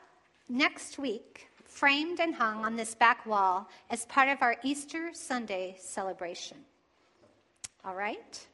next 0.48 0.98
week, 0.98 1.48
framed 1.64 2.20
and 2.20 2.34
hung 2.34 2.64
on 2.64 2.76
this 2.76 2.94
back 2.94 3.26
wall 3.26 3.68
as 3.90 4.06
part 4.06 4.28
of 4.28 4.40
our 4.40 4.56
Easter 4.62 5.10
Sunday 5.12 5.76
celebration. 5.78 6.58
All 7.84 7.94
right? 7.94 8.46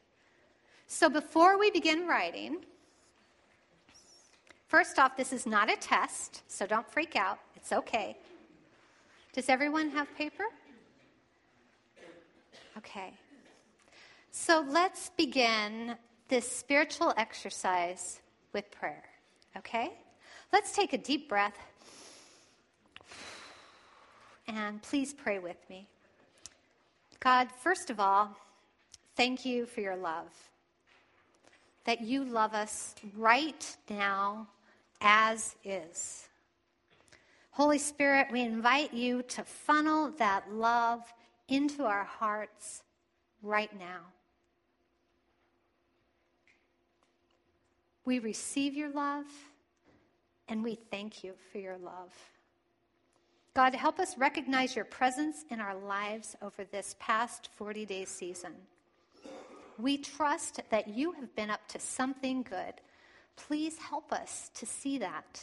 So 0.86 1.09
before 1.09 1.59
we 1.59 1.70
begin 1.70 2.07
writing, 2.07 2.64
First 4.71 5.01
off, 5.01 5.16
this 5.16 5.33
is 5.33 5.47
not 5.47 5.68
a 5.68 5.75
test, 5.75 6.43
so 6.47 6.64
don't 6.64 6.89
freak 6.89 7.16
out. 7.16 7.41
It's 7.57 7.73
okay. 7.73 8.16
Does 9.33 9.49
everyone 9.49 9.91
have 9.91 10.07
paper? 10.16 10.45
Okay. 12.79 13.12
So 14.31 14.64
let's 14.68 15.11
begin 15.16 15.97
this 16.29 16.49
spiritual 16.49 17.12
exercise 17.16 18.21
with 18.53 18.71
prayer. 18.71 19.03
Okay? 19.57 19.91
Let's 20.53 20.71
take 20.71 20.93
a 20.93 20.99
deep 20.99 21.29
breath. 21.29 21.59
And 24.47 24.81
please 24.83 25.12
pray 25.12 25.41
with 25.41 25.59
me. 25.68 25.89
God, 27.18 27.49
first 27.61 27.91
of 27.91 27.99
all, 27.99 28.37
thank 29.16 29.45
you 29.45 29.66
for 29.66 29.81
your 29.81 29.97
love. 29.97 30.31
That 31.87 32.03
you 32.03 32.25
love 32.25 32.55
us 32.55 32.95
right 33.16 33.77
now 33.89 34.47
as 35.01 35.57
is. 35.64 36.28
Holy 37.53 37.78
Spirit, 37.78 38.28
we 38.30 38.42
invite 38.42 38.94
you 38.94 39.22
to 39.22 39.44
funnel 39.44 40.12
that 40.18 40.53
love 40.53 41.12
into 41.48 41.84
our 41.84 42.05
hearts 42.05 42.82
right 43.42 43.76
now. 43.78 44.01
We 48.05 48.18
receive 48.18 48.74
your 48.74 48.90
love 48.90 49.26
and 50.48 50.62
we 50.64 50.76
thank 50.90 51.22
you 51.22 51.34
for 51.53 51.59
your 51.59 51.78
love. 51.78 52.12
God, 53.55 53.74
help 53.74 53.98
us 53.98 54.16
recognize 54.16 54.76
your 54.76 54.84
presence 54.84 55.44
in 55.51 55.61
our 55.61 55.74
lives 55.74 56.36
over 56.40 56.64
this 56.64 56.94
past 56.98 57.51
40 57.57 57.84
day 57.84 58.05
season. 58.05 58.53
We 59.78 59.98
trust 59.98 60.61
that 60.70 60.88
you 60.88 61.12
have 61.12 61.34
been 61.34 61.51
up 61.51 61.66
to 61.68 61.78
something 61.78 62.42
good. 62.42 62.74
Please 63.47 63.78
help 63.78 64.12
us 64.12 64.51
to 64.55 64.66
see 64.66 64.99
that. 64.99 65.43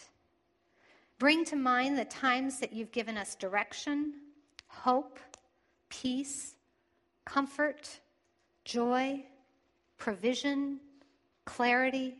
Bring 1.19 1.45
to 1.45 1.55
mind 1.55 1.97
the 1.97 2.05
times 2.05 2.59
that 2.59 2.73
you've 2.73 2.91
given 2.91 3.17
us 3.17 3.35
direction, 3.35 4.13
hope, 4.67 5.19
peace, 5.89 6.55
comfort, 7.25 7.99
joy, 8.65 9.23
provision, 9.97 10.79
clarity, 11.45 12.15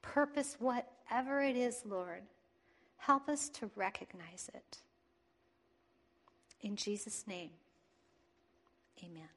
purpose, 0.00 0.56
whatever 0.58 1.42
it 1.42 1.56
is, 1.56 1.82
Lord. 1.84 2.22
Help 2.96 3.28
us 3.28 3.48
to 3.50 3.70
recognize 3.76 4.50
it. 4.54 4.78
In 6.62 6.76
Jesus' 6.76 7.24
name, 7.26 7.50
amen. 9.02 9.28